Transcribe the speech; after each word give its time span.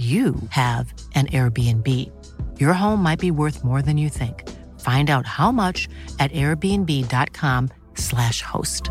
you 0.00 0.34
have 0.48 0.94
an 1.14 1.26
Airbnb. 1.26 1.86
Your 2.58 2.72
home 2.72 3.02
might 3.02 3.18
be 3.18 3.30
worth 3.30 3.62
more 3.62 3.82
than 3.82 3.98
you 3.98 4.08
think. 4.08 4.48
Find 4.80 5.10
out 5.10 5.26
how 5.26 5.52
much 5.52 5.90
at 6.18 6.32
airbnb.com/slash 6.32 8.40
host. 8.42 8.88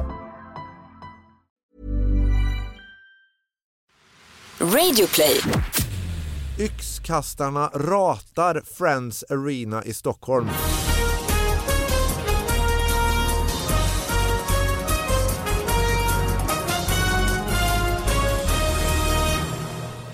Radio 4.60 5.08
Radioplay. 5.08 5.64
Yxkastarna 6.58 7.72
ratar 7.72 8.64
Friends 8.66 9.24
Arena 9.32 9.82
i 9.86 9.92
Stockholm. 9.92 10.50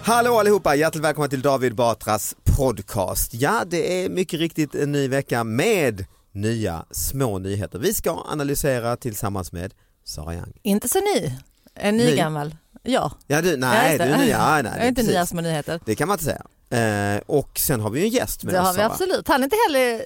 Hallå 0.06 0.40
allihopa, 0.40 0.76
hjärtligt 0.76 1.04
välkomna 1.04 1.28
till 1.30 1.42
David 1.42 1.76
Batras 1.76 2.36
podcast. 2.58 3.34
Ja, 3.34 3.64
det 3.68 4.04
är 4.06 4.10
mycket 4.10 4.40
riktigt 4.40 4.76
en 4.76 4.92
ny 4.92 5.08
vecka 5.08 5.44
med 5.44 6.06
nya 6.32 6.86
små 6.92 7.38
nyheter. 7.40 7.80
Vi 7.80 7.94
ska 7.94 8.12
analysera 8.12 8.98
tillsammans 8.98 9.52
med 9.52 9.74
Sara 10.04 10.34
Young. 10.34 10.54
Inte 10.62 10.90
så 10.90 11.00
ny, 11.00 11.32
en 11.76 11.98
ny 11.98 12.06
Ny? 12.06 12.16
gammal. 12.16 12.56
Ja, 12.84 13.12
Ja, 13.28 13.42
du, 13.42 13.50
Ja, 13.52 13.58
nej, 13.58 13.92
just 13.92 14.04
du 14.04 14.10
det. 14.10 14.14
är 14.16 14.18
nya. 14.18 14.38
Ja, 14.38 14.62
nej, 14.62 14.72
jag 14.76 14.84
är 14.84 14.88
inte 14.88 15.00
precis. 15.02 15.12
nya 15.14 15.26
små 15.26 15.42
nyheter. 15.42 15.80
Det 15.86 15.96
kan 15.96 16.08
man 16.08 16.16
inte 16.20 16.26
säga. 16.70 17.16
Eh, 17.16 17.22
och 17.26 17.60
sen 17.60 17.80
har 17.82 17.90
vi 17.90 18.02
en 18.04 18.10
gäst 18.10 18.44
med 18.44 18.54
Det 18.54 18.60
oss 18.60 18.68
har 18.68 18.74
vi 18.74 18.82
absolut. 18.82 19.28
Han 19.28 19.40
är 19.42 19.44
inte 19.44 19.56
heller 19.68 20.02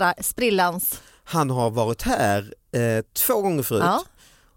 eh, 0.00 0.12
sprillans. 0.22 1.00
Han 1.24 1.50
har 1.50 1.70
varit 1.70 2.02
här 2.02 2.54
eh, 2.72 3.04
två 3.26 3.40
gånger 3.42 3.62
förut 3.62 3.82
Ja. 3.84 4.02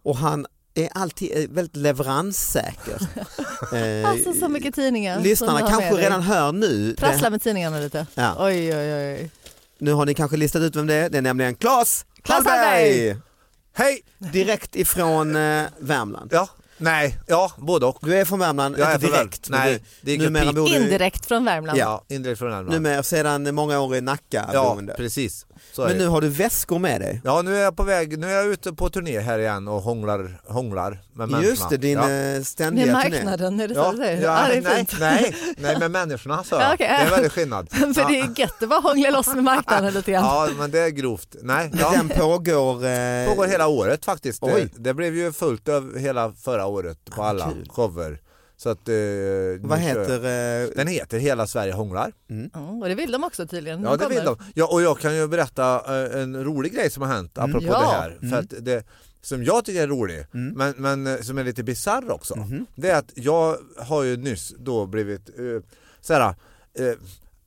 och 0.04 0.18
han 0.18 0.46
är 0.76 0.90
alltid 0.96 1.32
eh, 1.38 1.50
väldigt 1.50 1.76
leveranssäker. 1.76 2.98
Alltså 4.06 4.34
så 4.34 4.48
mycket 4.50 4.76
tidningar. 4.76 5.20
Lyssnarna 5.20 5.60
kanske 5.60 5.94
redan 5.94 6.22
hör 6.22 6.52
nu. 6.52 6.96
Prassla 6.98 7.24
Det, 7.28 7.30
med 7.30 7.42
tidningarna 7.42 7.80
lite. 7.80 8.06
Ja. 8.16 8.36
Oj, 8.40 8.76
oj, 8.78 8.94
oj. 8.94 9.30
nu 9.78 9.92
har 9.94 10.06
ni 10.06 10.14
kanske 10.14 10.38
listat 10.38 10.62
ut 10.62 10.76
vem 10.76 10.88
det 10.88 10.94
är. 10.94 11.10
Det 11.10 11.18
är 11.18 11.22
nämligen 11.22 11.56
Claes 11.56 12.06
Claes 12.22 12.46
Hallberg! 12.46 13.08
Hallberg! 13.08 13.18
Hej! 13.74 14.02
Direkt 14.18 14.76
ifrån 14.76 15.36
eh, 15.36 15.66
Värmland. 15.80 16.30
Ja, 16.34 16.50
nej, 16.80 17.20
ja, 17.28 17.52
både 17.58 17.86
och. 17.86 17.98
Du 18.02 18.16
är 18.18 18.26
från 18.26 18.40
Värmland, 18.40 18.76
Jag 18.80 18.90
är 18.90 18.94
inte 18.96 19.08
från 19.08 19.16
direkt. 19.18 19.50
Värmland. 19.50 19.64
men 19.66 19.72
Nej, 19.74 19.84
du, 20.02 20.18
det 20.18 20.24
är 20.26 20.30
numera 20.30 20.54
bor 20.54 20.70
du 20.70 20.76
Indirekt 20.76 21.26
från 21.26 21.46
Värmland. 21.46 21.78
Ja, 21.80 22.04
indirekt 22.10 22.40
från 22.40 22.50
Värmland. 22.50 22.72
numera, 22.74 23.04
sedan 23.04 23.56
många 23.56 23.80
år 23.80 23.96
i 23.96 24.02
Nacka 24.02 24.50
Ja, 24.54 24.64
boende. 24.74 24.94
precis. 24.94 25.46
Så 25.74 25.82
Men 25.88 25.98
nu 25.98 26.08
har 26.08 26.22
du 26.22 26.28
väskor 26.30 26.80
med 26.80 27.02
dig. 27.02 27.22
Ja, 27.24 27.42
nu 27.42 27.56
är 27.56 27.62
jag 27.62 27.76
på 27.78 27.84
väg, 27.84 28.20
nu 28.20 28.28
är 28.28 28.36
jag 28.36 28.46
ute 28.46 28.74
på 28.74 28.90
turné 28.90 29.20
här 29.20 29.40
igen 29.40 29.68
och 29.68 29.82
hånglar, 29.82 30.42
hånglar 30.48 30.90
med 31.14 31.30
människorna. 31.30 31.44
Just 31.50 31.70
det, 31.70 31.78
din 31.78 31.98
ja. 31.98 32.10
eh, 32.12 32.42
ständiga 32.44 32.86
Med 32.86 33.04
turné. 33.04 33.16
marknaden, 33.16 33.60
är 33.60 33.68
det 33.68 33.74
så 33.76 33.80
Ja, 33.82 33.92
du 33.92 33.98
säger? 33.98 34.22
ja, 34.22 34.42
Ja, 34.42 34.48
det 34.48 34.58
är 34.58 34.62
nej, 34.72 34.86
nej, 35.00 35.36
nej, 35.58 35.80
med 35.80 35.92
människorna 35.92 36.44
så. 36.44 36.56
Ja, 36.60 36.74
okej. 36.74 36.88
Det 36.88 37.06
är 37.06 37.10
väldigt 37.10 37.32
skillnad. 37.32 37.70
För 37.72 38.08
det 38.10 38.20
är 38.20 38.40
gött 38.40 38.64
att 38.64 38.70
bara 38.70 38.80
hångla 38.80 39.10
loss 39.10 39.28
med 39.28 39.44
marknaden 39.44 39.94
lite 39.94 40.12
grann. 40.12 40.24
Ja, 40.26 40.50
men 40.58 40.72
det 40.72 40.80
är 40.80 40.90
grovt. 40.90 41.36
Nej, 41.42 41.72
ja. 41.80 41.92
Den 41.92 42.10
pågår... 42.10 42.76
Eh, 42.76 42.82
Det 42.90 43.26
pågår 43.30 43.48
hela 43.48 43.68
året 43.68 44.06
faktiskt. 44.06 44.42
Det, 44.42 44.54
Oj. 44.54 44.70
det 44.78 44.94
blev 44.94 45.16
ju 45.16 45.32
fullt 45.32 45.68
över 45.68 46.00
hela 46.00 46.32
förra 46.44 46.66
året 46.70 47.06
på 47.06 47.24
alla 47.24 47.52
kul. 47.52 47.68
shower. 47.70 48.22
Så 48.58 48.70
att, 48.70 48.90
eh, 48.90 48.96
Vad 49.60 49.80
heter... 49.80 50.16
Eh, 50.64 50.70
Den 50.76 50.88
heter 50.88 51.20
Hela 51.20 51.48
Sverige 51.48 51.74
hånglar. 51.74 52.12
Mm, 52.30 52.82
och 52.82 52.90
det 52.90 52.96
vill 52.96 53.12
de 53.12 53.24
också 53.24 53.48
tydligen. 53.48 53.84
Ja 53.84 53.98
det 53.98 54.08
vill 54.10 54.24
de. 54.26 54.38
Ja, 54.54 54.68
och 54.68 54.82
jag 54.82 55.00
kan 55.00 55.16
ju 55.16 55.28
berätta 55.28 55.76
eh, 56.16 56.22
en 56.22 56.44
rolig 56.44 56.74
grej 56.74 56.90
som 56.90 57.04
har 57.04 57.10
hänt 57.14 57.38
apropå 57.38 57.66
Ja. 57.68 57.80
det 57.80 57.86
här. 57.88 58.30
För 58.30 58.38
att 58.40 58.54
det, 58.66 58.84
som 59.22 59.44
jag 59.44 59.66
tycker 59.66 59.84
är 59.84 59.88
rolig, 59.88 60.26
men, 60.32 60.74
men 60.78 61.08
eh, 61.08 61.22
som 61.22 61.38
är 61.38 61.44
lite 61.44 61.64
bisarr 61.64 62.12
också. 62.12 62.48
Det 62.76 62.90
är 62.90 63.00
att 63.00 63.12
jag 63.16 63.58
har 63.78 64.04
ju 64.04 64.18
nyss 64.18 64.54
då 64.58 64.86
blivit 64.86 65.30
eh, 65.30 65.64
såhär, 66.02 66.22
eh, 66.80 66.94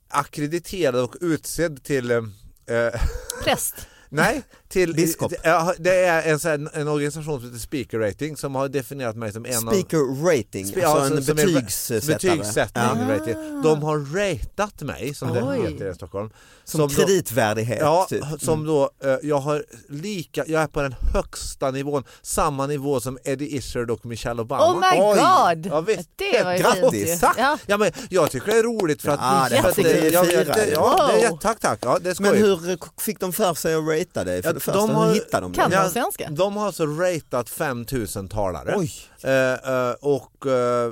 akkrediterad 0.09 1.03
och 1.03 1.15
utsedd 1.21 1.83
till 1.83 2.11
eh, 2.11 2.17
eh, 2.65 3.01
Präst. 3.43 3.87
Nej, 4.09 4.43
till, 4.73 4.93
Biskop. 4.93 5.33
Ja, 5.43 5.73
det 5.79 5.95
är 6.05 6.21
en, 6.33 6.39
här- 6.39 6.77
en 6.77 6.87
organisation 6.87 7.39
som 7.39 7.43
heter 7.43 7.59
Speaker 7.59 7.99
Rating 7.99 8.37
som 8.37 8.55
har 8.55 8.67
definierat 8.69 9.15
mig 9.15 9.31
som 9.31 9.45
en 9.45 9.55
av 9.67 9.71
speaker 9.73 10.25
rating, 10.25 10.65
Spe- 10.65 10.85
alltså 10.85 11.15
en 11.15 11.23
som 11.23 11.35
betygssättare. 11.35 12.13
betygssättning. 12.13 12.83
Ja. 12.83 13.15
rating. 13.15 13.61
De 13.63 13.83
har 13.83 13.97
ratat 13.97 14.81
mig, 14.81 15.13
som 15.13 15.33
det 15.33 15.43
Oj. 15.43 15.71
heter 15.71 15.91
i 15.91 15.93
Stockholm. 15.95 16.29
Som, 16.65 16.79
då- 16.81 16.89
kreditvärdighet. 16.89 17.77
Ja, 17.81 18.05
typ. 18.09 18.23
som 18.39 18.65
då, 18.65 18.89
eh, 19.03 19.15
jag 19.23 19.39
har 19.39 19.63
lika, 19.89 20.43
jag 20.47 20.61
är 20.61 20.67
på 20.67 20.81
den 20.81 20.95
högsta 21.13 21.71
nivån, 21.71 22.03
samma 22.21 22.67
nivå 22.67 22.99
som 22.99 23.17
Eddie 23.23 23.55
Izzard 23.55 23.91
och 23.91 24.05
Michelle 24.05 24.41
Obama. 24.41 24.71
Oh 24.73 24.79
my 24.79 25.01
Oj. 25.01 25.15
god! 25.55 25.65
Ja, 25.73 25.81
visst. 25.81 26.09
Det 26.15 26.43
var 26.43 26.53
ju 26.53 26.57
Grattis. 26.59 27.19
Ja. 27.37 27.57
Ja, 27.65 27.77
men 27.77 27.91
jag 28.09 28.31
tycker 28.31 28.47
det 28.51 28.57
är 28.59 28.63
roligt 28.63 29.01
för 29.01 29.11
att... 29.11 29.19
Ja, 29.21 29.47
det 29.49 29.61
för 29.61 29.69
att, 29.69 30.13
jag 30.13 30.27
fira. 30.27 30.43
vet 30.43 30.53
det- 30.53 30.71
Ja, 30.71 31.11
det 31.21 31.37
tack 31.41 31.59
tack, 31.59 31.79
ja, 31.81 31.99
det 32.01 32.09
är 32.09 32.21
Men 32.21 32.35
hur 32.37 32.77
fick 33.01 33.19
de 33.19 33.33
för 33.33 33.53
sig 33.53 33.75
att 33.75 33.83
ratea 33.83 34.23
dig? 34.23 34.43
För 34.43 34.59
Det 34.71 34.71
första, 34.71 34.87
de 34.87 34.95
har- 34.95 35.13
hittade 35.13 35.45
de 35.45 35.53
Kan 35.53 35.71
de 35.71 35.89
svenska? 35.89 36.29
De 36.29 36.57
har 36.57 36.65
alltså 36.65 36.85
ratat 36.85 37.49
5000 37.49 38.27
talare. 38.27 38.75
Eh, 39.23 39.31
eh, 39.73 39.91
och 40.01 40.45
eh, 40.47 40.91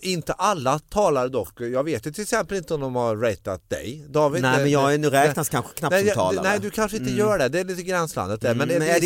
inte 0.00 0.32
alla 0.32 0.78
talare 0.78 1.28
dock. 1.28 1.60
Jag 1.60 1.84
vet 1.84 2.06
ju 2.06 2.12
till 2.12 2.22
exempel 2.22 2.56
inte 2.56 2.74
om 2.74 2.80
de 2.80 2.96
har 2.96 3.16
ratat 3.16 3.70
dig 3.70 4.04
David. 4.08 4.42
Nej 4.42 4.56
Det- 4.56 4.62
men 4.62 4.70
jag 4.70 4.94
är, 4.94 4.98
nu 4.98 5.10
det- 5.10 5.24
räknas 5.24 5.48
kanske 5.48 5.72
knappt 5.74 5.90
Nej, 5.92 6.06
som 6.06 6.14
talare. 6.14 6.48
nej 6.48 6.58
du 6.60 6.70
kanske 6.70 6.96
inte 6.96 7.10
Mm. 7.10 7.18
gör 7.18 7.38
det, 7.38 7.48
det 7.48 7.60
är 7.60 7.64
lite 7.64 7.82
gränslandet 7.82 8.40
där. 8.40 8.54
Men 8.54 8.70
Mm, 8.70 8.78
men 8.78 8.88
är 8.88 9.00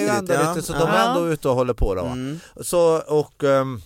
ju 0.00 0.02
samtidigt, 0.06 0.10
ändå 0.10 0.54
lite 0.54 0.66
så 0.66 0.72
Ja. 0.72 0.78
de 0.78 0.88
är 0.90 1.08
ändå 1.08 1.28
ute 1.28 1.48
och 1.48 1.54
håller 1.54 1.74
på 1.74 1.94
då. 1.94 2.04
Mm. 2.04 2.40
Så 2.60 3.02
och 3.06 3.44
ehm, 3.44 3.82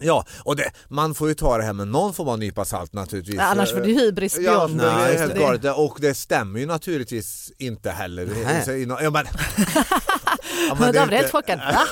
Ja, 0.00 0.24
och 0.44 0.56
det, 0.56 0.70
man 0.88 1.14
får 1.14 1.28
ju 1.28 1.34
ta 1.34 1.56
det 1.58 1.64
här 1.64 1.72
med 1.72 1.88
någon 1.88 2.14
form 2.14 2.28
av 2.28 2.38
nypa 2.38 2.64
salt 2.64 2.92
naturligtvis. 2.92 3.36
Ja, 3.36 3.42
annars 3.42 3.72
får 3.72 3.80
du 3.80 3.92
hybris 3.92 4.38
Ja, 4.40 4.66
det 4.68 4.84
är 4.86 4.96
Nej, 4.96 5.18
helt 5.18 5.34
det- 5.34 5.40
galet. 5.40 5.64
Och 5.76 5.98
det 6.00 6.14
stämmer 6.14 6.60
ju 6.60 6.66
naturligtvis 6.66 7.52
inte 7.58 7.90
heller. 7.90 8.26
Nej. 8.44 8.82
Ja, 9.02 9.10
men, 9.10 9.26
ja, 10.68 10.76
Men 10.80 10.92
det 10.92 10.98
är 10.98 11.02
David 11.02 11.12
är 11.14 11.18
helt 11.18 11.32
chockad. 11.32 11.58
Va? 11.58 11.86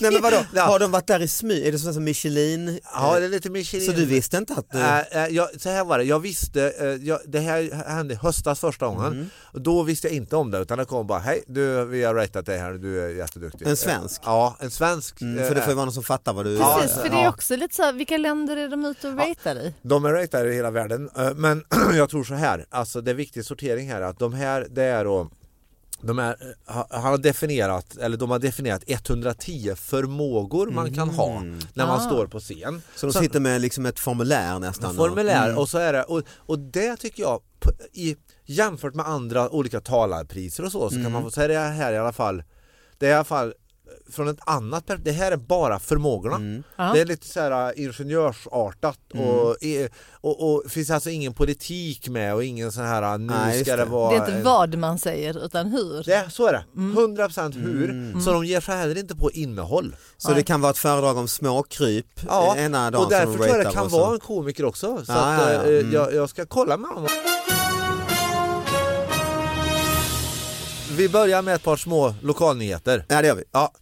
Nej 0.00 0.12
men 0.12 0.22
vadå, 0.22 0.36
Ja. 0.54 0.62
har 0.62 0.78
de 0.78 0.90
varit 0.90 1.06
där 1.06 1.20
i 1.22 1.28
smyg? 1.28 1.66
Är 1.66 1.72
det 1.72 1.78
som 1.78 2.04
Michelin? 2.04 2.80
Ja, 2.94 3.18
det 3.18 3.24
är 3.24 3.28
lite 3.28 3.50
Michelin. 3.50 3.86
Så 3.86 3.92
du 3.92 4.04
visste 4.04 4.36
inte 4.36 4.54
att 4.54 4.70
du... 4.70 4.78
Äh, 4.78 4.98
äh, 5.24 5.26
jag, 5.30 5.48
så 5.60 5.68
här 5.68 5.84
var 5.84 5.98
det, 5.98 6.04
jag 6.04 6.20
visste, 6.20 6.72
äh, 6.80 6.86
jag, 6.86 7.20
det 7.26 7.40
här 7.40 7.84
hände 7.88 8.14
höstas 8.14 8.60
första 8.60 8.86
gången. 8.86 9.12
Mm. 9.12 9.30
Och 9.52 9.60
då 9.60 9.82
visste 9.82 10.06
jag 10.06 10.16
inte 10.16 10.36
om 10.36 10.50
det 10.50 10.58
utan 10.58 10.78
det 10.78 10.84
kom 10.84 11.06
bara, 11.06 11.18
hej 11.18 11.44
du 11.46 11.84
vi 11.84 12.04
har 12.04 12.14
ratat 12.14 12.46
dig 12.46 12.58
här, 12.58 12.72
du 12.72 13.04
är 13.04 13.08
jätteduktig. 13.08 13.66
En 13.68 13.76
svensk? 13.76 14.20
Ja, 14.24 14.56
en 14.60 14.70
svensk. 14.70 15.20
Mm, 15.20 15.48
för 15.48 15.54
det 15.54 15.60
får 15.60 15.70
ju 15.70 15.74
vara 15.74 15.84
någon 15.84 15.94
som 15.94 16.02
fattar 16.02 16.32
vad 16.32 16.44
du 16.44 16.56
Ja, 16.56 16.78
Precis, 16.82 16.96
för 16.96 17.08
det 17.08 17.16
är 17.16 17.22
Ja. 17.22 17.28
också 17.28 17.56
lite 17.56 17.74
så 17.74 17.82
här, 17.82 17.92
vilka 17.92 18.16
länder 18.16 18.56
är 18.56 18.68
de 18.68 18.84
ute 18.84 19.08
och 19.08 19.18
ratear 19.18 19.56
i? 19.56 19.74
De 19.82 20.04
är 20.04 20.12
ratade 20.12 20.52
i 20.52 20.54
hela 20.54 20.70
världen, 20.70 21.10
eh, 21.18 21.34
men 21.34 21.64
jag 21.94 22.10
tror 22.10 22.24
så 22.24 22.34
här, 22.34 22.66
alltså 22.70 23.00
det 23.00 23.10
är 23.10 23.14
viktig 23.14 23.44
sortering 23.44 23.90
här 23.90 24.00
att 24.02 24.18
de 24.18 24.34
här, 24.34 24.66
det 24.70 24.82
är 24.82 25.04
då 25.04 25.30
de 26.00 26.18
är, 26.18 26.30
eh, 26.30 26.74
ha- 26.74 26.86
han 26.90 27.02
har 27.02 27.18
definierat, 27.18 27.96
eller 27.96 28.16
de 28.16 28.30
har 28.30 28.38
definierat 28.38 28.82
110 28.86 29.74
förmågor 29.76 30.70
man 30.70 30.94
kan 30.94 31.08
ha 31.10 31.40
när 31.74 31.86
man 31.86 32.00
Ah. 32.00 32.06
står 32.06 32.26
på 32.26 32.40
scen. 32.40 32.82
Så 32.96 33.06
de 33.06 33.12
sitter 33.12 33.40
med 33.40 33.60
liksom 33.60 33.86
ett 33.86 33.98
formulär 33.98 34.58
nästan? 34.58 34.94
formulär 34.96 35.46
Mm. 35.46 35.58
och 35.58 35.68
så 35.68 35.78
är 35.78 35.92
det, 35.92 36.02
och, 36.04 36.22
och 36.36 36.58
det 36.58 36.96
tycker 36.96 37.22
jag 37.22 37.40
på- 37.60 37.72
i, 37.92 38.16
jämfört 38.46 38.94
med 38.94 39.06
andra 39.08 39.50
olika 39.50 39.80
talarpriser 39.80 40.64
och 40.64 40.72
så, 40.72 40.90
så 40.90 40.94
kan 41.02 41.12
man 41.12 41.22
få 41.22 41.30
säga 41.30 41.48
det 41.48 41.58
här 41.58 41.92
i 41.92 41.98
alla 41.98 42.12
fall, 42.12 42.42
det 42.98 43.06
är 43.06 43.10
i 43.10 43.14
alla 43.14 43.24
fall 43.24 43.54
från 44.12 44.28
ett 44.28 44.38
annat 44.40 44.86
per- 44.86 44.96
det 44.96 45.12
här 45.12 45.32
är 45.32 45.36
bara 45.36 45.78
förmågorna. 45.78 46.62
Ja. 46.76 46.90
Det 46.94 47.00
är 47.00 47.04
lite 47.04 47.26
så 47.26 47.40
här 47.40 47.66
äh, 47.78 47.84
ingenjörsartat 47.84 48.98
och, 49.12 49.62
i- 49.62 49.88
och, 50.20 50.54
och 50.54 50.70
finns 50.70 50.90
alltså 50.90 51.10
ingen 51.10 51.34
politik 51.34 52.08
med 52.08 52.34
och 52.34 52.44
ingen 52.44 52.72
sån 52.72 52.84
här 52.84 53.02
äh, 53.02 53.18
nu 53.18 53.26
Nej, 53.26 53.64
ska 53.64 53.76
det, 53.76 53.84
det. 53.84 53.90
vara 53.90 54.10
Det 54.10 54.16
är 54.16 54.20
inte 54.20 54.32
en- 54.32 54.44
vad 54.44 54.74
man 54.78 54.98
säger 54.98 55.44
utan 55.44 55.66
hur. 55.66 56.02
det, 56.04 56.30
så 56.30 56.46
är 56.46 56.52
det, 56.52 56.64
100% 56.74 57.52
hur. 57.54 58.20
Så 58.20 58.32
de 58.32 58.44
ger 58.44 58.60
sig 58.60 58.76
heller 58.76 58.98
inte 58.98 59.16
på 59.16 59.30
innehåll. 59.30 59.96
Så 60.16 60.32
det 60.32 60.42
kan 60.42 60.60
vara 60.60 60.70
ett 60.70 60.78
föredrag 60.78 61.16
om 61.16 61.28
småkryp 61.28 62.06
Ja, 62.26 62.56
ena 62.56 62.90
dagen 62.90 63.04
och 63.04 63.10
därför 63.10 63.32
tror 63.34 63.46
jag 63.46 63.66
det 63.66 63.72
kan 63.72 63.84
och 63.84 63.90
vara 63.90 64.14
en 64.14 64.20
komiker 64.20 64.64
också. 64.64 64.96
Så 65.06 65.12
Ja, 65.12 65.18
att, 65.18 65.40
ja, 65.42 65.52
ja. 65.52 65.62
eh, 65.62 65.78
Mm. 65.80 65.92
jag, 65.92 66.14
jag 66.14 66.30
ska 66.30 66.46
kolla 66.46 66.76
med 66.76 66.90
honom. 66.90 67.08
Vi 70.98 71.08
börjar 71.08 71.42
med 71.42 71.54
ett 71.54 71.62
par 71.62 71.76
små 71.76 72.14
lokalnyheter. 72.22 73.04
Ja 73.08 73.22
det 73.22 73.28
gör 73.28 73.34
vi. 73.34 73.44
Ja, 73.52 73.72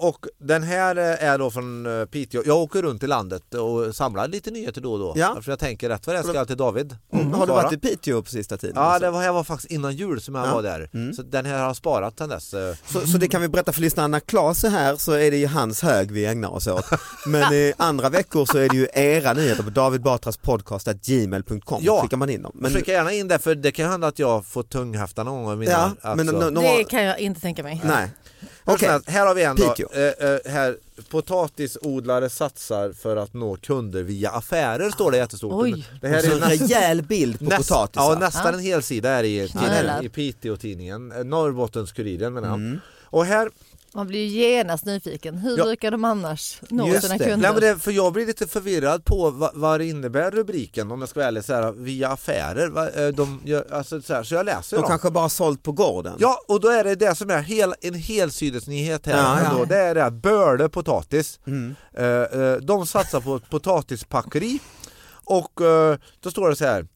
och 0.00 0.26
den 0.38 0.62
här 0.62 0.96
är 0.96 1.38
då 1.38 1.50
från 1.50 2.00
eh, 2.00 2.04
Piteå. 2.06 2.42
Jag 2.46 2.56
åker 2.56 2.82
runt 2.82 3.02
i 3.02 3.06
landet 3.06 3.54
och 3.54 3.96
samlar 3.96 4.28
lite 4.28 4.50
nyheter 4.50 4.80
då 4.80 4.92
och 4.92 4.98
då. 4.98 5.12
Ja. 5.16 5.36
För 5.42 5.52
jag 5.52 5.58
tänker 5.58 5.88
rätt 5.88 6.06
vad 6.06 6.16
det 6.16 6.22
ska 6.22 6.34
jag 6.34 6.46
till 6.46 6.56
David. 6.56 6.96
Mm. 7.12 7.32
Har 7.32 7.46
du 7.46 7.52
varit 7.52 7.72
i 7.72 7.78
Piteå 7.78 8.22
på 8.22 8.30
sista 8.30 8.56
tiden? 8.56 8.76
Ja, 8.76 8.82
alltså? 8.82 9.04
det 9.06 9.10
var, 9.10 9.22
jag 9.22 9.32
var 9.32 9.44
faktiskt 9.44 9.72
innan 9.72 9.96
jul 9.96 10.20
som 10.20 10.34
jag 10.34 10.46
Ja. 10.46 10.54
var 10.54 10.62
där. 10.62 11.12
Så 11.16 11.22
den 11.22 11.46
här 11.46 11.58
har 11.58 11.66
jag 11.66 11.76
sparat 11.76 12.18
sedan 12.18 12.28
dess. 12.28 12.54
eh. 12.54 12.74
Så, 12.86 13.00
så 13.06 13.18
det 13.18 13.28
kan 13.28 13.42
vi 13.42 13.48
berätta 13.48 13.72
för 13.72 13.80
lyssnarna, 13.80 14.08
när 14.08 14.20
Claes 14.20 14.64
är 14.64 14.70
här 14.70 14.96
så 14.96 15.12
är 15.12 15.30
det 15.30 15.36
ju 15.36 15.46
hans 15.46 15.82
hög 15.82 16.10
vi 16.10 16.26
ägnar 16.26 16.48
oss 16.48 16.66
åt. 16.66 16.84
Men 17.26 17.52
i 17.52 17.72
andra 17.76 18.08
veckor 18.08 18.46
så 18.46 18.58
är 18.58 18.68
det 18.68 18.76
ju 18.76 18.86
era 18.94 19.32
nyheter 19.32 19.62
på 19.62 19.70
davidbatraspodcast.gmail.com 19.70 21.80
Ja. 21.82 22.02
skickar 22.02 22.16
man 22.16 22.30
in 22.30 22.42
dem. 22.42 22.52
Men, 22.54 22.72
Skicka 22.74 22.92
gärna 22.92 23.12
in 23.12 23.28
det 23.28 23.38
för 23.38 23.54
det 23.54 23.72
kan 23.72 23.90
hända 23.90 24.06
att 24.06 24.18
jag 24.18 24.46
får 24.46 24.62
tunghäfta 24.62 25.22
någon 25.24 25.44
gång. 25.44 25.58
Mina, 25.58 25.72
ja, 25.72 25.90
alltså. 26.02 26.49
No, 26.50 26.60
no, 26.60 26.78
Det 26.78 26.84
kan 26.84 27.02
jag 27.02 27.18
inte 27.18 27.40
tänka 27.40 27.62
mig. 27.62 27.80
Nej. 27.84 28.10
Helst, 28.66 29.08
här 29.08 29.26
har 29.26 29.34
vi 29.34 29.42
en 29.42 29.56
då. 29.56 29.74
Eh, 29.92 30.30
eh, 30.30 30.52
här, 30.52 30.76
potatisodlare 31.10 32.30
satsar 32.30 32.92
för 32.92 33.16
att 33.16 33.34
nå 33.34 33.56
kunder 33.56 34.02
via 34.02 34.30
affärer 34.30 34.90
står 34.90 35.10
det 35.10 35.16
jättestort. 35.16 35.52
Oj. 35.54 35.86
Det 36.00 36.08
här 36.08 36.24
är 36.24 36.32
en 36.32 36.40
näst, 36.40 36.62
rejäl 36.62 37.02
bild 37.02 37.38
på 37.38 37.44
näst, 37.44 37.68
potatisar. 37.68 38.12
ja, 38.12 38.18
nästan 38.18 38.54
en 38.54 38.60
hel 38.60 38.82
sida 38.82 39.10
är 39.10 39.24
i, 39.24 39.48
Knölar. 39.48 40.04
i 40.04 40.08
Piteå-tidningen, 40.08 41.12
Norrbottens-Kuriren 41.12 42.30
menar 42.30 42.48
jag. 42.48 42.56
Mm. 42.56 42.80
Och 43.04 43.24
här, 43.24 43.50
Man 43.94 44.06
blir 44.06 44.20
ju 44.26 44.26
genast 44.40 44.84
nyfiken. 44.84 45.38
Hur 45.38 45.58
Ja. 45.58 45.64
brukar 45.64 45.90
de 45.90 46.04
annars 46.04 46.60
nå 46.68 46.88
Just 46.88 47.02
sina 47.02 47.18
det. 47.18 47.24
kunder? 47.24 47.36
nej, 47.36 47.52
men 47.52 47.60
det, 47.60 47.78
för 47.82 47.90
jag 47.92 48.12
blir 48.12 48.26
lite 48.26 48.46
förvirrad 48.46 49.04
på 49.04 49.30
vad, 49.30 49.50
vad 49.54 49.80
det 49.80 49.86
innebär 49.86 50.30
rubriken 50.30 50.90
om 50.92 51.00
jag 51.00 51.08
ska 51.08 51.20
vara 51.20 51.28
ärlig, 51.28 51.44
så 51.44 51.54
här, 51.54 51.72
via 51.72 52.08
affärer. 52.08 52.68
Va, 52.68 52.90
eh, 52.90 53.08
de 53.08 53.40
alltså, 53.72 54.02
så, 54.02 54.14
här, 54.14 54.22
så 54.22 54.34
jag 54.34 54.46
läser 54.46 54.76
De 54.76 54.80
dem. 54.80 54.88
kanske 54.88 55.10
bara 55.10 55.28
sålt 55.28 55.62
på 55.62 55.72
gården. 55.72 56.14
Ja, 56.18 56.40
och 56.48 56.60
då 56.60 56.68
är 56.68 56.84
det 56.84 56.94
det 56.94 57.14
som 57.14 57.30
är 57.30 57.40
hel, 57.42 57.74
en 57.80 57.94
helsidesnyhet 57.94 59.06
här. 59.06 59.16
Ja, 59.44 59.58
ja. 59.58 59.64
Det 59.64 59.76
är 59.78 59.94
det 59.94 60.02
här 60.02 60.10
Böle 60.10 60.68
potatis. 60.68 61.40
Mm. 61.46 61.74
Eh, 61.94 62.04
eh, 62.06 62.56
de 62.56 62.86
satsar 62.86 63.20
på 63.20 63.36
ett 63.36 63.50
potatispackeri 63.50 64.58
och 65.24 65.60
eh, 65.60 65.96
då 66.20 66.30
står 66.30 66.48
det 66.50 66.56
så 66.56 66.64
här. 66.64 66.86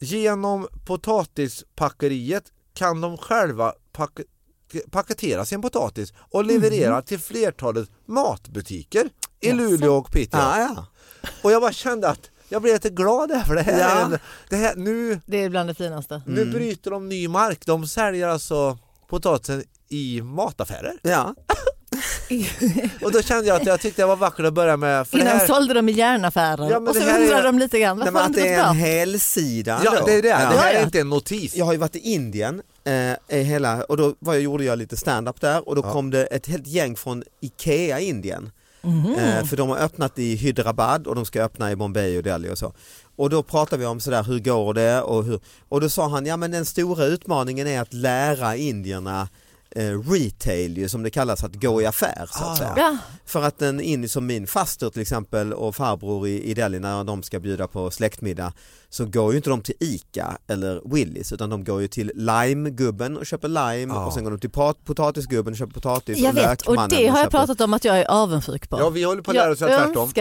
Genom 0.00 0.68
potatispackeriet 0.86 2.44
kan 2.74 3.00
de 3.00 3.16
själva 3.18 3.72
pack 3.92 4.20
paketera 4.90 5.44
sin 5.44 5.62
potatis 5.62 6.12
och 6.30 6.44
leverera 6.44 7.02
till 7.02 7.18
flertalet 7.20 7.88
matbutiker 8.06 9.08
i 9.40 9.52
Luleå 9.52 9.92
och 9.96 10.10
Piteå. 10.12 10.40
Ja, 10.40 10.58
ja. 10.58 10.86
Och 11.42 11.52
jag 11.52 11.62
bara 11.62 11.72
kände 11.72 12.08
att 12.08 12.30
jag 12.48 12.62
blev 12.62 12.74
lite 12.74 12.90
glad 12.90 13.42
för 13.46 13.54
det 13.54 13.62
här, 13.62 13.80
Ja. 13.80 14.00
en, 14.04 14.18
det 14.48 14.56
här 14.56 14.74
nu, 14.76 15.20
Det 15.26 15.36
är 15.44 15.50
bland 15.50 15.68
det 15.70 15.74
finaste. 15.74 16.22
nu 16.26 16.44
bryter 16.44 16.90
de 16.90 17.08
ny 17.08 17.28
mark. 17.28 17.66
De 17.66 17.86
säljer 17.86 18.28
alltså 18.28 18.78
potatisen 19.08 19.64
i 19.88 20.22
mataffärer. 20.22 20.98
ja. 21.02 21.34
Och 23.04 23.12
då 23.12 23.22
kände 23.22 23.46
jag 23.48 23.60
att 23.60 23.66
jag 23.66 23.80
tyckte 23.80 24.02
det 24.02 24.06
var 24.06 24.16
vackert 24.16 24.46
att 24.46 24.54
börja 24.54 24.76
med. 24.76 25.08
För 25.08 25.18
Innan 25.18 25.36
här, 25.38 25.46
sålde 25.46 25.74
de 25.74 25.88
i 25.88 25.92
järnaffärer 25.92 26.70
Ja, 26.70 26.78
och 26.78 26.94
så 26.96 27.00
undrar 27.02 27.38
är- 27.38 27.42
de 27.42 27.58
lite 27.58 27.80
grann, 27.80 27.98
Nej, 27.98 28.08
att 28.14 28.34
det 28.34 28.48
är 28.48 28.64
en 28.64 28.76
helsida 28.76 29.80
ja, 29.84 30.02
det 30.06 30.12
är 30.14 30.22
det. 30.22 30.28
Ja. 30.28 30.38
Det 30.38 30.56
här 30.58 30.74
är 30.74 30.84
inte 30.84 31.00
en 31.00 31.08
notis. 31.08 31.56
Jag 31.56 31.64
har 31.64 31.72
ju 31.72 31.78
varit 31.78 31.96
i 31.96 31.98
Indien 31.98 32.62
eh, 32.84 33.38
i 33.38 33.42
hela, 33.42 33.82
och 33.84 33.96
då 33.96 34.14
var 34.18 34.34
jag, 34.34 34.42
gjorde 34.42 34.64
jag 34.64 34.78
lite 34.78 34.96
stand-up 34.96 35.40
där 35.40 35.68
och 35.68 35.76
då 35.76 35.82
Ja. 35.84 35.92
kom 35.92 36.10
det 36.10 36.24
ett 36.26 36.46
helt 36.46 36.66
gäng 36.66 36.96
från 36.96 37.22
Ikea 37.40 38.00
Indien. 38.00 38.50
Mhm. 38.82 39.14
Eh, 39.14 39.44
för 39.44 39.56
de 39.56 39.68
har 39.68 39.76
öppnat 39.76 40.18
i 40.18 40.34
Hyderabad 40.34 41.06
och 41.06 41.14
de 41.14 41.24
ska 41.24 41.42
öppna 41.42 41.72
i 41.72 41.76
Bombay 41.76 42.16
och 42.16 42.22
Delhi 42.22 42.50
och 42.50 42.58
så. 42.58 42.72
Och 43.16 43.30
då 43.30 43.42
pratade 43.42 43.80
vi 43.80 43.86
om 43.86 44.00
sådär, 44.00 44.22
hur 44.22 44.38
går 44.38 44.74
det 44.74 45.02
och 45.02 45.24
hur, 45.24 45.40
och 45.68 45.80
då 45.80 45.88
sa 45.88 46.08
han, 46.08 46.26
ja 46.26 46.36
men 46.36 46.50
den 46.50 46.64
stora 46.64 47.04
utmaningen 47.04 47.66
är 47.66 47.80
att 47.80 47.92
lära 47.92 48.56
indierna 48.56 49.28
eh, 49.74 50.10
retail 50.12 50.78
ju, 50.78 50.88
som 50.88 51.02
det 51.02 51.10
kallas, 51.10 51.44
att 51.44 51.54
gå 51.54 51.82
i 51.82 51.86
affär 51.86 52.26
så 52.32 52.44
att 52.44 52.50
Ah, 52.50 52.56
säga. 52.56 52.74
Ja, 52.76 52.96
För 53.26 53.42
att 53.42 53.62
en 53.62 53.80
in 53.80 54.08
som 54.08 54.26
min 54.26 54.46
faster 54.46 54.90
till 54.90 55.02
exempel 55.02 55.52
och 55.52 55.76
farbror 55.76 56.28
i, 56.28 56.42
i 56.50 56.54
Delhi 56.54 56.78
när 56.78 57.04
de 57.04 57.22
ska 57.22 57.40
bjuda 57.40 57.68
på 57.68 57.90
släktmiddag 57.90 58.52
så 58.88 59.04
går 59.06 59.32
ju 59.32 59.36
inte 59.36 59.50
de 59.50 59.60
till 59.62 59.74
ICA 59.80 60.38
eller 60.46 60.82
Willys 60.94 61.32
utan 61.32 61.50
de 61.50 61.64
går 61.64 61.80
ju 61.80 61.88
till 61.88 62.12
Lime-gubben 62.14 63.16
och 63.16 63.26
köper 63.26 63.48
lime 63.48 63.94
Ja. 63.94 64.06
och 64.06 64.12
sen 64.12 64.24
går 64.24 64.30
de 64.30 64.40
till 64.40 64.50
pot- 64.50 64.84
potatisgubben 64.84 65.52
och 65.52 65.56
köper 65.58 65.72
potatis 65.72 66.18
jag 66.18 66.30
och 66.30 66.36
vet 66.36 66.62
och 66.62 66.68
lökmannen 66.74 66.90
det 66.90 67.06
har 67.08 67.18
jag 67.18 67.26
köper... 67.26 67.38
pratat 67.38 67.60
om 67.60 67.74
att 67.74 67.84
jag 67.84 67.98
är 68.00 68.04
avundsjuk 68.10 68.68
på. 68.68 68.78
Ja, 68.80 68.88
vi 68.90 69.02
håller 69.02 69.22
på 69.22 69.30
att 69.30 69.34
lära 69.36 69.50
oss 69.52 69.62
att 69.62 69.68
tvärtom. 69.94 70.12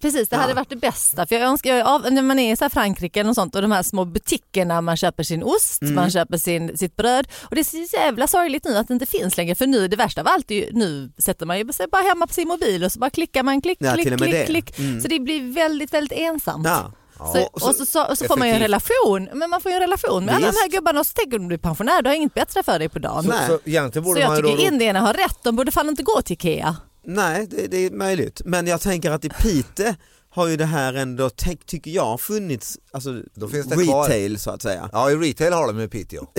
precis, 0.00 0.28
det 0.28 0.36
hade 0.36 0.48
Ja. 0.50 0.54
varit 0.54 0.68
det 0.70 0.76
bästa. 0.76 1.26
För 1.26 1.34
jag 1.34 1.44
önskar, 1.44 1.70
jag 1.70 1.78
är 1.78 1.84
av, 1.94 2.12
när 2.12 2.22
man 2.22 2.38
är 2.38 2.52
i 2.52 2.56
så 2.56 2.64
här 2.64 2.68
Frankrike 2.68 3.20
eller 3.20 3.28
något 3.28 3.34
sånt 3.34 3.54
och 3.54 3.62
de 3.62 3.72
här 3.72 3.82
små 3.82 4.04
butikerna 4.04 4.80
man 4.80 4.96
köper 4.96 5.22
sin 5.22 5.42
ost, 5.42 5.82
Mm. 5.82 5.94
man 5.94 6.10
köper 6.10 6.38
sin, 6.38 6.78
sitt 6.78 6.96
bröd 6.96 7.28
och 7.42 7.54
det 7.54 7.60
är 7.60 7.86
så 7.88 7.96
jävla 7.96 8.26
sorgligt 8.26 8.64
nu 8.64 8.76
att 8.76 8.89
det 8.98 9.04
inte 9.04 9.18
finns 9.18 9.36
längre 9.36 9.54
för 9.54 9.66
nu 9.66 9.88
det 9.88 9.96
värsta 9.96 10.20
av 10.20 10.28
allt 10.28 10.50
är 10.50 10.54
ju, 10.54 10.68
nu 10.72 11.12
sätter 11.18 11.46
man 11.46 11.58
ju 11.58 11.72
sig 11.72 11.86
bara 11.92 12.02
hemma 12.02 12.26
på 12.26 12.34
sin 12.34 12.48
mobil 12.48 12.84
och 12.84 12.92
så 12.92 12.98
bara 12.98 13.10
klickar 13.10 13.42
man 13.42 13.60
klick, 13.62 13.78
Ja, 13.80 13.92
klick, 13.94 14.06
klick, 14.16 14.20
det. 14.32 14.46
klick. 14.46 14.78
Mm. 14.78 15.00
Så 15.00 15.08
det 15.08 15.18
blir 15.20 15.52
väldigt, 15.54 15.92
väldigt 15.94 16.18
ensamt. 16.18 16.66
Ja. 16.66 16.92
Så, 17.18 17.24
Och 17.52 17.60
så- 17.60 17.68
och 17.68 17.74
så, 17.74 17.86
så, 17.86 18.04
och 18.06 18.18
så 18.18 18.24
får 18.24 18.36
man 18.36 18.48
ju 18.48 18.54
en 18.54 18.60
relation, 18.60 19.28
men 19.34 19.50
man 19.50 19.60
får 19.60 19.70
ju 19.70 19.74
en 19.74 19.80
relation 19.80 20.24
med 20.24 20.34
alla 20.34 20.46
de 20.46 20.56
här 20.56 20.64
Visst. 20.64 20.76
gubbarna 20.76 21.00
och 21.00 21.06
så 21.06 21.12
tänker 21.12 21.38
du, 21.38 21.48
du 21.48 21.54
är 21.54 21.58
pensionär, 21.58 22.02
du 22.02 22.08
har 22.08 22.14
inget 22.16 22.34
bättre 22.34 22.62
för 22.62 22.78
dig 22.78 22.88
på 22.88 22.98
dagen. 22.98 23.24
Så, 23.24 23.30
så 23.46 23.58
egentligen 23.64 23.92
Så 23.92 24.00
borde 24.00 24.20
jag 24.20 24.28
man 24.28 24.36
ju 24.36 24.42
tycker 24.42 24.56
då... 24.56 24.62
indierna 24.62 25.00
har 25.00 25.12
rätt, 25.14 25.38
de 25.42 25.56
borde 25.56 25.72
fan 25.72 25.88
inte 25.88 26.02
gå 26.02 26.22
till 26.22 26.34
Ikea. 26.34 26.76
Nej, 27.04 27.46
det, 27.50 27.66
det 27.70 27.76
är 27.86 27.90
möjligt. 27.90 28.40
Men 28.44 28.66
jag 28.66 28.80
tänker 28.80 29.10
att 29.10 29.24
i 29.24 29.28
Pite 29.28 29.96
har 30.32 30.46
ju 30.46 30.56
det 30.56 30.64
här 30.64 30.94
ändå, 30.94 31.30
tycker 31.66 31.90
jag, 31.90 32.20
funnits 32.20 32.78
alltså, 32.92 33.22
Då 33.34 33.48
finns 33.48 33.66
det 33.66 33.84
kvar. 33.84 34.02
retail 34.04 34.38
så 34.38 34.50
att 34.50 34.62
säga. 34.62 34.90
Ja, 34.92 35.10
i 35.10 35.16
retail 35.16 35.52
har 35.52 35.66
de 35.66 35.80
i 35.80 35.88
Piteå. 35.88 36.26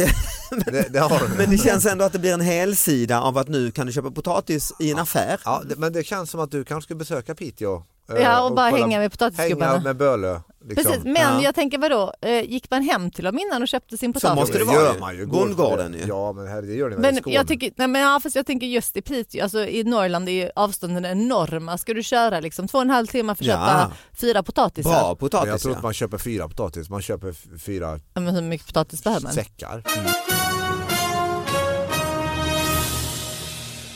det, 0.66 0.94
det 0.94 1.00
har 1.00 1.20
de. 1.20 1.38
Men 1.38 1.50
det 1.52 1.58
känns 1.58 1.86
ändå 1.86 2.06
att 2.06 2.14
det 2.14 2.20
blir 2.20 2.34
en 2.34 2.42
helsida 2.42 3.22
av 3.22 3.38
att 3.38 3.48
nu 3.48 3.72
kan 3.72 3.88
du 3.88 3.94
köpa 3.94 4.12
potatis 4.12 4.74
i 4.80 4.92
en 4.92 5.00
affär. 5.00 5.40
Ja, 5.46 5.62
det, 5.70 5.76
men 5.76 5.94
det 5.94 6.04
känns 6.04 6.30
som 6.30 6.40
att 6.40 6.52
du 6.52 6.64
kanske 6.64 6.88
ska 6.88 6.96
besöka 6.96 7.36
Piteå. 7.36 7.84
Eh, 8.10 8.22
Ja, 8.22 8.42
och 8.44 8.56
bara 8.56 8.70
kolla- 8.72 8.84
hänga 8.84 9.00
med 9.00 9.12
potatisgubbarna. 9.12 9.72
Hänga 9.72 9.84
med 9.84 9.96
Bölö. 9.98 10.40
Liksom. 10.70 10.86
Precis, 10.92 11.04
men 11.04 11.16
Ja. 11.16 11.42
jag 11.44 11.56
tänker 11.56 11.78
vadå, 11.78 12.14
eh, 12.22 12.42
gick 12.42 12.72
man 12.72 12.82
hem 12.84 13.12
till 13.12 13.24
dem 13.24 13.40
innan 13.40 13.62
och 13.62 13.68
köpte 13.68 13.98
sin 13.98 14.14
potatis? 14.14 14.36
måste 14.40 14.58
det 14.58 14.64
Ja, 14.74 14.80
vara 14.80 15.00
man 15.00 15.16
ju. 15.16 15.26
Bondgården 15.26 15.94
ju. 15.94 16.00
Ja, 16.08 16.34
men 16.34 16.48
här, 16.48 16.62
det 16.62 16.74
gör 16.76 16.90
ni 16.90 16.96
väl 16.96 17.06
i 17.06 17.12
Men 17.12 17.16
Skåne? 17.22 17.36
jag, 17.36 17.48
tycker, 17.48 17.72
nej, 17.76 17.88
men 17.88 18.02
ja, 18.02 18.20
fast 18.24 18.36
jag 18.36 18.46
tänker 18.46 18.68
just 18.68 18.98
i 18.98 19.02
Piteå, 19.02 19.44
alltså 19.44 19.66
i 19.66 19.84
Norrland 19.84 20.30
är 20.30 20.34
ju 20.34 20.50
avstånden 20.56 21.06
enorma. 21.06 21.78
Ska 21.78 21.94
du 21.94 22.04
köra 22.04 22.40
liksom 22.40 22.68
två 22.68 22.78
och 22.78 22.82
en 22.82 22.90
halv 22.90 23.08
timme 23.08 23.36
för 23.36 23.44
att 23.44 23.48
Ja. 23.48 23.56
köpa 23.68 23.92
fyra 24.14 24.44
potatisar? 24.44 24.92
Bra 24.92 25.08
Men 25.08 25.18
potatis 25.18 25.50
jag 25.50 25.60
tror 25.62 25.74
ja. 25.74 25.78
att 25.78 25.84
man 25.84 25.94
köper 25.94 26.18
fyra 26.18 26.48
potatis, 26.48 26.90
man 26.90 27.02
köper 27.02 27.58
fyra 27.58 28.00
Ja, 28.14 28.22
men 28.22 28.36
hur 28.36 28.42
mycket 28.42 28.68
potatis 28.68 29.04
behöver 29.04 29.24
man? 29.24 29.34
säckar. 29.34 29.84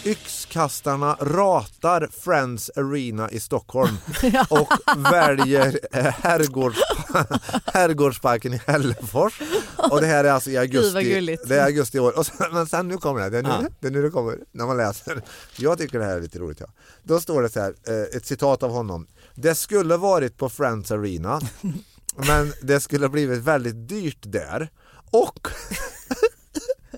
Yxkastarna 0.06 1.18
ratar 1.20 2.10
Friends 2.12 2.72
Arena 2.76 3.32
i 3.32 3.40
Stockholm 3.40 3.98
och 4.50 4.72
väljer 5.12 5.80
eh, 5.92 6.04
herrgårds, 6.06 6.80
herrgårdsparken 7.66 8.54
i 8.54 8.62
Hällefors. 8.68 9.42
Och 9.92 10.02
det 10.02 10.08
här 10.08 10.24
är 10.24 10.32
alltså 10.32 10.50
i 10.50 10.58
augusti, 10.58 11.38
det 11.48 11.56
är 11.60 11.64
augusti 11.66 11.98
i 11.98 12.02
år. 12.02 12.18
Och 12.18 12.26
sen, 12.26 12.54
men 12.54 12.68
sen 12.68 12.88
nu 12.88 12.98
kommer 12.98 13.22
det, 13.22 13.30
det 13.30 13.38
är 13.38 13.44
nu, 13.44 13.50
Ja. 13.50 13.64
det 13.80 13.88
är 13.88 13.92
nu 13.92 14.02
det 14.02 14.10
kommer, 14.10 14.38
när 14.52 14.66
man 14.66 14.78
läser. 14.78 15.22
Jag 15.58 15.78
tycker 15.78 16.00
det 16.00 16.06
här 16.06 16.18
är 16.18 16.22
lite 16.22 16.40
roligt. 16.40 16.60
Ja. 16.60 16.68
Då 17.04 17.20
står 17.20 17.42
det 17.42 17.50
så 17.50 17.60
här, 17.60 17.74
eh, 17.88 18.18
ett 18.18 18.26
citat 18.26 18.64
av 18.64 18.72
honom. 18.72 19.08
Det 19.36 19.56
skulle 19.56 19.98
varit 19.98 20.38
på 20.38 20.50
Friends 20.50 20.92
Arena, 20.92 21.42
men 22.16 22.54
det 22.62 22.80
skulle 22.80 23.10
blivit 23.10 23.40
väldigt 23.44 23.90
dyrt 23.90 24.20
där. 24.22 24.70
Och 25.12 25.48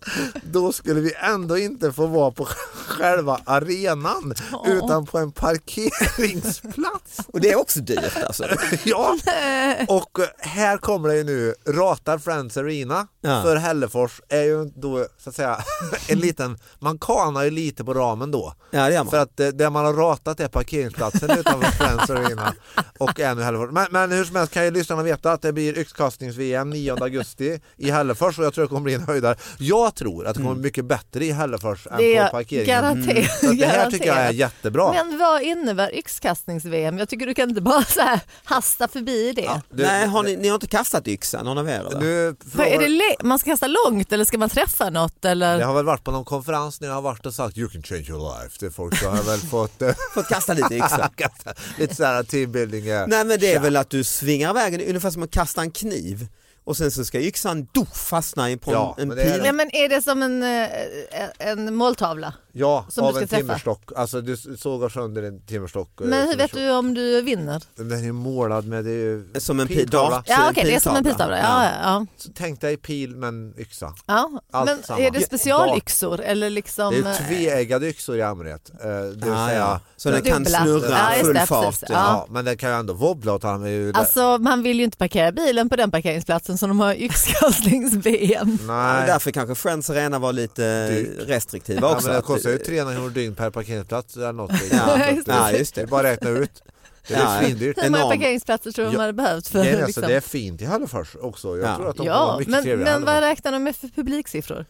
då 0.44 0.72
skulle 0.72 1.02
vi 1.02 1.14
ändå 1.22 1.58
inte 1.58 1.92
få 1.92 2.06
vara 2.08 2.32
på 2.32 2.46
själva 2.88 3.40
arenan 3.46 4.34
utan 4.68 5.06
på 5.06 5.18
en 5.18 5.32
parkeringsplats. 5.32 7.18
Och 7.34 7.42
det 7.42 7.52
är 7.52 7.56
också 7.60 7.80
dyrt 7.80 8.24
alltså. 8.26 8.46
Ja, 8.84 9.18
och 9.88 10.20
här 10.40 10.78
kommer 10.78 11.10
det 11.10 11.16
ju 11.18 11.24
nu, 11.24 11.54
ratar 11.68 12.18
Friends 12.18 12.58
Arena 12.58 13.08
Ja. 13.22 13.42
för 13.44 13.56
Hällefors 13.56 14.22
är 14.30 14.44
ju 14.44 14.66
då 14.76 15.06
så 15.18 15.30
att 15.30 15.36
säga 15.36 15.58
en 16.08 16.20
liten, 16.20 16.58
man 16.80 17.00
kanar 17.00 17.44
ju 17.44 17.50
lite 17.50 17.84
på 17.84 17.94
ramen 17.94 18.32
då. 18.32 18.54
Ja 18.72 18.88
det 18.88 18.94
gör 18.94 19.04
man. 19.04 19.12
För 19.12 19.18
att 19.18 19.38
det, 19.38 19.52
det 19.52 19.70
man 19.70 19.86
har 19.86 19.94
ratat 19.94 20.40
är 20.40 20.48
parkeringsplatsen 20.48 21.32
utanför 21.32 21.72
Friends 21.72 22.10
Arena 22.10 22.54
och 23.00 23.20
en 23.20 23.40
i 23.40 23.44
Hällefors. 23.44 23.72
Men, 23.72 23.88
men 23.92 24.12
hur 24.12 24.26
som 24.26 24.36
helst 24.36 24.54
kan 24.54 24.66
ju 24.66 24.72
lyssnarna 24.72 25.04
veta 25.04 25.32
att 25.32 25.42
det 25.42 25.54
blir 25.54 25.78
yxkastnings-VM 25.78 26.70
9 26.70 27.04
augusti 27.04 27.60
i 27.78 27.92
Hällefors 27.92 28.40
och 28.40 28.46
jag 28.46 28.54
tror 28.54 28.64
det 28.64 28.70
kommer 28.70 28.82
bli 28.82 28.94
en 28.94 29.04
höjdare. 29.04 29.36
Jag 29.58 29.87
tror 29.96 30.28
att 30.28 30.36
det 30.36 30.42
kommer 30.42 30.56
bli 30.56 30.64
mycket 30.64 30.86
bättre 30.86 31.26
i 31.26 31.32
Hällefors 31.32 31.88
än 31.88 31.98
Det 31.98 32.16
på 32.18 32.22
är 32.24 32.30
parkeringen. 32.30 33.06
Så 33.42 33.50
att 33.50 33.60
det 33.60 33.66
här 33.66 33.92
tycker 33.92 34.08
jag 34.08 34.18
är 34.18 34.32
jättebra. 34.32 34.94
Men 34.94 35.18
vad 35.18 35.42
innebär 35.42 35.96
yxkastnings-VM? 35.96 36.98
Jag 36.98 37.10
tycker 37.10 37.26
du 37.26 37.34
kan 37.34 37.50
inte 37.50 37.62
bara 37.62 37.84
så 37.84 38.02
här 38.02 38.20
hasta 38.44 38.88
förbi 38.88 39.32
det. 39.36 39.42
Ja, 39.42 39.62
det- 39.70 39.84
Nej, 39.84 40.08
har 40.08 40.24
ni, 40.24 40.36
ni 40.38 40.48
har 40.48 40.56
inte 40.56 40.68
kastat 40.68 41.08
yxan 41.08 41.46
någon 41.46 41.58
av 41.58 41.70
er 41.70 41.80
eller? 41.80 42.00
nu 42.00 42.36
För 42.52 42.60
är 42.64 42.66
frågar- 42.66 42.80
det 42.82 42.88
le- 42.88 43.16
man 43.24 43.40
ska 43.40 43.52
kasta 43.52 43.68
långt 43.68 44.12
eller 44.14 44.26
ska 44.26 44.38
man 44.38 44.50
träffa 44.50 44.90
något? 44.90 45.26
Eller? 45.26 45.60
Jag 45.60 45.68
har 45.68 45.74
väl 45.74 45.86
varit 45.86 46.04
på 46.04 46.12
någon 46.12 46.26
konferens 46.26 46.82
när 46.82 46.88
jag 46.88 46.96
har 46.96 47.02
varit 47.02 47.26
och 47.26 47.34
sagt 47.34 47.58
you 47.58 47.70
can 47.70 47.84
change 47.84 48.06
your 48.10 48.42
life 48.42 48.60
till 48.60 48.72
folk 48.72 48.98
så 48.98 49.10
har 49.10 49.18
jag 49.18 49.24
väl 49.24 49.40
fått 49.40 49.82
eh, 49.82 49.92
Fått 50.14 50.28
kasta 50.28 50.54
lite 50.54 50.76
yxa? 50.76 51.10
lite 51.78 51.96
sådär 51.96 52.24
teambuilding. 52.24 52.88
eh, 52.88 53.08
Nej 53.08 53.26
men 53.26 53.40
det 53.40 53.54
är 53.54 53.60
väl 53.60 53.76
att 53.78 53.90
du 53.90 54.04
svingar 54.04 54.54
vägen 54.54 54.82
ungefär 54.82 55.10
som 55.10 55.24
att 55.24 55.32
kasta 55.32 55.62
en 55.62 55.72
kniv 55.72 56.28
och 56.68 56.78
sen 56.78 56.92
så 56.92 57.06
ska 57.06 57.20
yxan 57.22 57.68
do, 57.72 57.86
fastna 57.86 58.58
på 58.58 58.72
Ja, 58.72 58.96
en, 58.98 59.12
en 59.12 59.18
det 59.18 59.24
är- 59.24 59.34
pil. 59.34 59.42
Nej, 59.42 59.54
men 59.54 59.76
är 59.76 59.90
det 59.90 60.02
som 60.02 60.24
en, 60.24 60.44
eh, 60.44 60.68
en 61.40 61.76
måltavla? 61.76 62.34
Ja, 62.60 62.86
som 62.90 63.04
du 63.04 63.08
av 63.10 63.14
ska 63.14 63.22
en 63.22 63.28
träffa. 63.28 63.42
timmerstock. 63.42 63.92
Alltså 63.96 64.22
du 64.22 64.38
sågar 64.38 64.90
sönder 64.90 65.24
en 65.24 65.42
timmerstock. 65.46 66.02
eh, 66.02 66.08
Men 66.08 66.22
hur 66.22 66.30
som 66.32 66.38
vet 66.38 66.54
du 66.54 66.72
om 66.72 66.94
du 66.94 67.22
vinner? 67.22 67.62
Den 67.76 68.06
är 68.06 68.12
målad 68.12 68.66
med 68.68 68.86
det 68.86 68.92
är 68.92 69.40
Som 69.40 69.60
en 69.60 69.68
pil, 69.68 69.78
piltavla. 69.78 70.24
Ja 70.28 70.50
okej, 70.52 70.64
det 70.64 70.76
är 70.76 70.80
som 70.80 70.96
en 70.96 71.04
piltavla. 71.04 71.38
Ja, 71.38 71.70
ja. 71.84 72.06
Så 72.18 72.30
Tänk 72.36 72.62
dig 72.62 72.78
pil 72.78 73.16
men 73.16 73.54
yxa. 73.58 73.94
ja. 74.06 74.30
Allt 74.52 74.66
Men 74.70 74.84
samma. 74.84 75.00
är 75.00 75.12
det 75.12 75.20
Ja, 75.20 75.26
specialyxor 75.26 76.22
eller 76.22 76.50
liksom? 76.50 76.94
Det 76.94 77.00
är 77.00 77.06
eh, 77.12 77.28
tveeggade 77.28 77.88
yxor 77.88 78.18
i 78.18 78.22
allmänhet. 78.22 78.72
eh, 78.84 78.88
Det 78.90 79.10
vill 79.26 79.34
Ah, 79.34 79.48
säga, 79.48 79.60
ja. 79.60 79.80
Så 79.98 80.12
den 80.12 80.22
kan 80.22 80.44
Dubbla. 80.44 80.60
snurra 80.64 80.90
Ja, 81.18 81.24
full 81.24 81.34
det, 81.34 81.46
fart. 81.46 81.76
Ja. 81.82 81.88
Ja. 81.90 81.96
ja, 81.96 82.28
men 82.30 82.46
den 82.46 82.58
kan 82.58 82.70
ju 82.70 82.76
ändå 82.76 82.94
wobbla 82.94 83.58
med 83.58 83.72
ju 83.72 83.94
Alltså 83.96 84.38
man 84.38 84.64
vill 84.64 84.78
ju 84.78 84.84
inte 84.84 84.98
parkera 84.98 85.32
bilen 85.32 85.70
på 85.70 85.76
den 85.76 85.92
parkeringsplatsen 85.92 86.58
så 86.58 86.68
de 86.68 86.80
har 86.80 86.94
yxkastnings-VM. 86.94 88.58
Ja, 88.68 88.94
Nej. 88.94 89.08
därför 89.08 89.32
kanske 89.32 89.56
Friends 89.56 89.90
Arena 89.90 90.20
var 90.20 90.34
lite 90.34 90.88
Dyrt. 90.90 91.10
restriktiva 91.30 91.88
Ja, 91.88 92.20
också. 92.20 92.47
Att- 92.54 92.60
kostar 92.60 92.72
ju 92.74 92.78
300 92.78 92.94
kronor 92.96 93.10
dygn 93.10 93.36
per 93.36 93.50
parkeringsplats 93.50 94.16
eller 94.18 94.34
något. 94.34 94.52
Ja, 94.72 95.00
ja, 95.26 95.52
just 95.52 95.76
Det 95.76 95.82
är 95.82 95.86
det. 95.86 95.90
bara 95.92 96.00
att 96.00 96.06
räkna 96.14 96.30
ut. 96.30 96.64
Det 97.08 97.14
är 97.14 97.20
Ja, 97.20 97.40
svindyrt. 97.42 97.78
Hur 97.84 97.90
många 97.90 98.04
parkeringsplatser 98.04 98.72
tror 98.72 98.86
du 98.86 98.92
de 98.92 98.98
hade 98.98 99.14
behövt 99.14 99.48
för 99.48 99.60
är 99.60 99.72
alltså, 99.72 99.86
liksom? 99.88 100.04
det 100.04 100.14
är 100.16 100.22
fint 100.22 100.62
i 100.62 100.66
Hällefors 100.66 101.16
också. 101.22 101.58
Jag 101.58 101.70
Ja. 101.70 101.76
tror 101.76 101.90
att 101.90 101.96
de 101.98 102.06
Ja, 102.06 102.36
mycket 102.40 102.52
men, 102.52 102.64
trevliga. 102.64 102.92
men 102.94 103.06
vad 103.06 103.20
räknar 103.20 103.52
de 103.52 103.64
med 103.64 103.76
för 103.76 103.88
publiksiffror? 103.88 104.66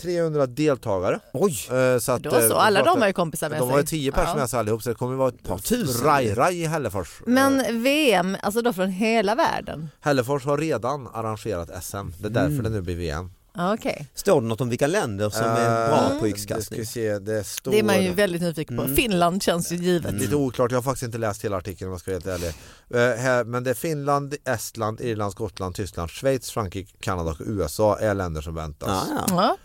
300 0.00 0.46
deltagare. 0.46 1.20
Oj, 1.32 1.56
Eh, 1.72 1.98
Så 1.98 2.12
att, 2.12 2.22
Då 2.22 2.30
eh, 2.30 2.48
så, 2.48 2.54
alla 2.54 2.78
pratar- 2.80 2.94
de 2.94 3.00
har 3.00 3.06
ju 3.08 3.12
kompisar 3.12 3.50
med 3.50 3.58
De 3.58 3.62
sig. 3.62 3.70
har 3.72 3.78
ju 3.78 3.86
10 3.86 4.12
personer 4.12 4.28
Ja. 4.30 4.36
med 4.36 4.50
sig 4.50 4.58
allihop 4.60 4.82
så 4.82 4.88
det 4.88 4.94
kommer 4.94 5.12
ju 5.12 5.18
vara 5.18 5.28
ett 5.28 5.42
Par 5.42 5.58
tusen. 5.58 6.06
raj-raj 6.06 6.62
i 6.62 6.66
Hällefors. 6.66 7.08
Eh, 7.20 7.22
Men 7.32 7.82
VM, 7.82 8.36
alltså 8.42 8.62
då 8.62 8.72
från 8.72 8.88
hela 8.90 9.34
världen? 9.34 9.88
Hällefors 10.00 10.44
har 10.44 10.58
redan 10.58 11.08
arrangerat 11.14 11.84
SM, 11.84 11.96
det 12.20 12.26
är 12.26 12.30
därför 12.30 12.48
Mm. 12.50 12.62
det 12.62 12.70
nu 12.70 12.80
blir 12.80 12.96
VM. 12.96 13.30
Okej, 13.58 14.06
står 14.14 14.40
det 14.40 14.46
något 14.46 14.60
om 14.60 14.68
vilka 14.68 14.86
länder 14.86 15.30
som 15.30 15.44
är 15.44 15.88
bra 15.88 16.10
Eh, 16.12 16.18
på 16.18 16.24
det 16.24 16.30
yxkastning? 16.30 16.84
ska 16.84 16.92
se, 16.92 17.18
det 17.18 17.44
står... 17.44 17.70
det 17.72 17.78
är 17.78 17.82
man 17.82 18.02
ju 18.04 18.12
väldigt 18.12 18.42
nyfiken 18.42 18.76
på. 18.76 18.82
Mm. 18.82 18.96
Finland 18.96 19.42
känns 19.42 19.72
ju 19.72 19.76
givet. 19.76 20.14
Lite 20.14 20.36
oklart, 20.36 20.70
jag 20.70 20.78
har 20.78 20.82
faktiskt 20.82 21.02
inte 21.02 21.18
läst 21.18 21.44
hela 21.44 21.56
artikeln 21.56 21.88
om 21.88 21.92
jag 21.92 22.00
ska 22.00 22.10
vara 22.10 22.20
helt 22.20 22.42
ärlig. 22.90 23.38
Eh, 23.38 23.44
men 23.44 23.64
det 23.64 23.70
är 23.70 23.74
Finland, 23.74 24.34
Estland, 24.44 25.00
Irland, 25.00 25.32
Skottland, 25.32 25.74
Tyskland, 25.74 26.10
Schweiz, 26.10 26.50
Frankrike, 26.50 26.92
Kanada 27.00 27.30
och 27.30 27.36
USA 27.40 27.98
är 27.98 28.14
länder 28.14 28.40
som 28.40 28.54
väntas. 28.54 28.88
Ja, 29.10 29.24
ja. 29.28 29.34
Ja. 29.36 29.56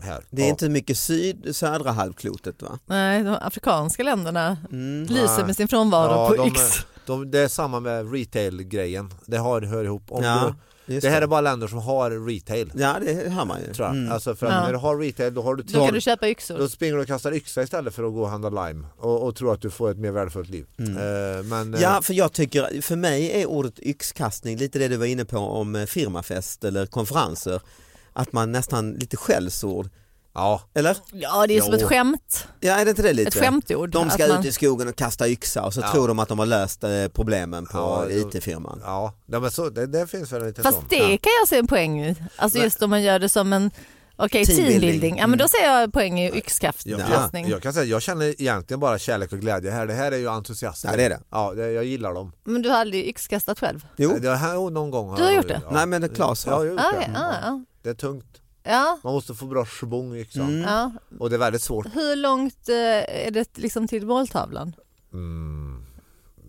Här. 0.00 0.24
Det 0.30 0.42
är 0.42 0.46
Ja. 0.46 0.50
inte 0.50 0.68
mycket 0.68 0.98
syd, 0.98 1.56
södra 1.56 1.90
halvklotet 1.90 2.62
va? 2.62 2.78
Nej, 2.86 3.22
de 3.22 3.36
afrikanska 3.40 4.02
länderna 4.02 4.56
Mm. 4.72 5.02
lyser 5.06 5.36
Nej. 5.36 5.46
med 5.46 5.56
sin 5.56 5.68
frånvaro 5.68 6.10
Ja, 6.12 6.28
på 6.28 6.34
de, 6.36 6.48
yx. 6.48 6.60
de, 7.06 7.30
det 7.30 7.38
är 7.38 7.48
samma 7.48 7.80
med 7.80 8.12
retail-grejen, 8.12 9.14
det 9.26 9.36
har, 9.36 9.62
hör 9.62 9.84
ihop. 9.84 10.02
Om 10.08 10.24
Ja, 10.24 10.44
du, 10.46 10.54
just 10.86 11.02
det 11.02 11.10
här 11.10 11.22
är 11.22 11.26
bara 11.26 11.40
länder 11.40 11.66
som 11.66 11.78
har 11.78 12.26
retail. 12.26 12.72
Ja 12.74 12.96
det 13.04 13.30
hör 13.30 13.44
man 13.44 13.60
ju. 13.60 13.72
Tror 13.74 13.86
jag. 13.88 13.96
Mm. 13.96 14.12
Alltså 14.12 14.34
för 14.34 14.46
att 14.46 14.52
Ja. 14.52 14.60
när 14.64 14.72
du 14.72 14.78
har 14.78 14.98
retail 14.98 15.34
då 15.34 15.42
har 15.42 15.54
du 15.54 15.62
Då 15.62 15.84
kan 15.84 15.94
du 15.94 16.00
köpa 16.00 16.28
yxor. 16.28 16.58
Då 16.58 16.68
springer 16.68 16.94
du 16.94 17.00
och 17.00 17.06
kastar 17.06 17.34
yxa 17.34 17.62
istället 17.62 17.94
för 17.94 18.04
att 18.04 18.12
gå 18.12 18.22
och 18.22 18.28
handla 18.28 18.66
lime 18.66 18.86
och, 18.98 19.22
och 19.26 19.36
tro 19.36 19.50
att 19.50 19.60
du 19.60 19.70
får 19.70 19.90
ett 19.90 19.98
mer 19.98 20.10
värdefullt 20.10 20.48
liv. 20.50 20.66
Mm. 20.78 20.96
Eh, 20.96 21.42
men, 21.42 21.74
eh, 21.74 21.80
Ja, 21.80 22.02
för 22.02 22.14
jag 22.14 22.32
tycker, 22.32 22.82
för 22.82 22.96
mig 22.96 23.42
är 23.42 23.46
ordet 23.46 23.80
yxkastning 23.80 24.56
lite 24.56 24.78
det 24.78 24.88
du 24.88 24.96
var 24.96 25.06
inne 25.06 25.24
på 25.24 25.38
om 25.38 25.74
eh, 25.74 25.86
firmafest 25.86 26.64
eller 26.64 26.86
konferenser. 26.86 27.60
Att 28.12 28.32
man 28.32 28.52
nästan 28.52 28.92
lite 28.92 29.16
skällsord, 29.16 29.88
ja, 30.34 30.60
eller? 30.74 30.96
Ja, 31.12 31.46
det 31.46 31.56
är 31.56 31.60
som 31.60 31.70
Jo. 31.72 31.76
ett 31.78 31.84
skämt. 31.86 32.46
Ja, 32.60 32.72
är 32.74 32.84
det 32.84 32.90
inte 32.90 33.02
det 33.02 33.12
lite? 33.12 33.28
Ett 33.28 33.34
skämtord. 33.44 33.90
De 33.90 34.10
ska 34.10 34.26
man- 34.26 34.40
ut 34.40 34.46
i 34.46 34.52
skogen 34.52 34.88
och 34.88 34.96
kasta 34.96 35.28
yxa 35.28 35.62
och 35.62 35.74
så 35.74 35.80
Ja. 35.80 35.92
tror 35.92 36.08
de 36.08 36.18
att 36.18 36.28
de 36.28 36.38
har 36.38 36.46
löst 36.46 36.84
eh, 36.84 36.90
problemen 37.14 37.66
på 37.66 37.78
Ja. 37.78 38.10
IT-firman. 38.10 38.80
ja, 38.84 39.14
ja 39.26 39.40
men 39.40 39.50
så, 39.50 39.68
det, 39.70 39.86
det 39.86 40.06
finns 40.06 40.32
väl 40.32 40.44
lite 40.46 40.62
Fast 40.62 40.76
sånt. 40.78 40.90
det 40.90 40.96
ja. 40.96 41.06
kan 41.08 41.32
jag 41.40 41.48
se 41.48 41.58
en 41.58 41.66
poäng 41.66 42.02
i. 42.04 42.16
Alltså 42.36 42.58
Men- 42.58 42.64
just 42.64 42.82
om 42.82 42.90
man 42.90 43.02
gör 43.02 43.18
det 43.18 43.28
som 43.28 43.52
en 43.52 43.70
Okej, 44.16 44.46
Teambuilding. 44.46 44.80
teambuilding. 44.80 45.18
Ja 45.18 45.26
men 45.26 45.38
då 45.38 45.48
ser 45.48 45.64
jag 45.64 45.92
poäng 45.92 46.20
i 46.20 46.36
yxkastning. 46.36 46.98
jag, 46.98 47.48
jag 47.50 47.62
kan 47.62 47.72
säga 47.72 47.84
jag 47.84 48.02
känner 48.02 48.24
egentligen 48.42 48.80
bara 48.80 48.98
kärlek 48.98 49.32
och 49.32 49.38
glädje 49.40 49.70
här. 49.70 49.86
Det 49.86 49.94
här 49.94 50.12
är 50.12 50.16
ju 50.16 50.28
entusiaster. 50.28 50.88
Ja, 50.90 50.96
det 50.96 51.02
är 51.04 51.08
det. 51.10 51.20
Ja, 51.30 51.52
det, 51.56 51.72
jag 51.72 51.84
gillar 51.84 52.14
dem. 52.14 52.32
Men 52.44 52.62
du 52.62 52.68
har 52.70 52.76
aldrig 52.76 53.06
yxkastat 53.08 53.58
själv? 53.60 53.86
Jo, 53.96 54.18
Det 54.20 54.36
här, 54.36 54.70
någon 54.70 54.90
gång 54.90 55.14
Du 55.16 55.22
har 55.22 55.28
jag- 55.28 55.36
gjort 55.36 55.48
det? 55.48 55.60
Ja. 55.64 55.70
Nej, 55.72 55.86
men 55.86 56.00
det 56.00 56.06
är 56.06 56.14
Claes 56.14 56.44
har. 56.46 56.52
Ja, 56.52 56.58
jag 56.64 56.64
har 56.64 56.70
gjort 56.70 56.80
Ah, 56.80 56.98
det. 57.06 57.10
ja, 57.14 57.20
ah, 57.26 57.34
ja. 57.42 57.64
Det 57.82 57.90
är 57.90 57.94
tungt. 57.94 58.41
Ja, 58.64 58.98
Man 59.04 59.12
måste 59.12 59.34
få 59.34 59.46
bra 59.46 59.64
schwung 59.64 60.14
i 60.16 60.20
yxan. 60.20 60.48
Mm. 60.48 60.60
ja. 60.60 60.92
Och 61.18 61.30
det 61.30 61.36
är 61.36 61.38
väldigt 61.38 61.62
svårt. 61.62 61.86
Hur 61.94 62.16
långt 62.16 62.68
eh, 62.68 62.74
är 63.26 63.30
det 63.30 63.58
liksom 63.58 63.88
till 63.88 64.06
måltavlan? 64.06 64.74
Mm. 65.12 65.84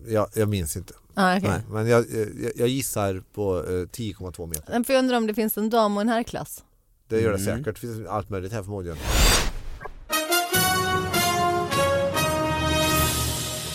Jag, 0.06 0.28
jag 0.34 0.48
minns 0.48 0.76
inte. 0.76 0.94
Ah, 1.14 1.36
okay. 1.36 1.50
Nej. 1.50 1.60
Men 1.70 1.86
jag, 1.86 2.04
jag, 2.10 2.52
jag 2.56 2.68
gissar 2.68 3.22
på 3.34 3.58
eh, 3.58 3.68
10,2 3.70 4.46
meter. 4.46 4.72
Men 4.72 4.84
får 4.84 4.94
jag 4.94 5.02
undra 5.02 5.16
om 5.16 5.26
det 5.26 5.34
finns 5.34 5.58
en 5.58 5.70
dam 5.70 5.96
och 5.96 6.00
en 6.02 6.08
herrklass? 6.08 6.64
Det 7.08 7.20
gör 7.20 7.32
det 7.32 7.38
Mm. 7.42 7.58
säkert. 7.58 7.74
Det 7.74 7.80
finns 7.80 8.06
allt 8.08 8.30
möjligt 8.30 8.52
här 8.52 8.62
förmodligen. 8.62 8.98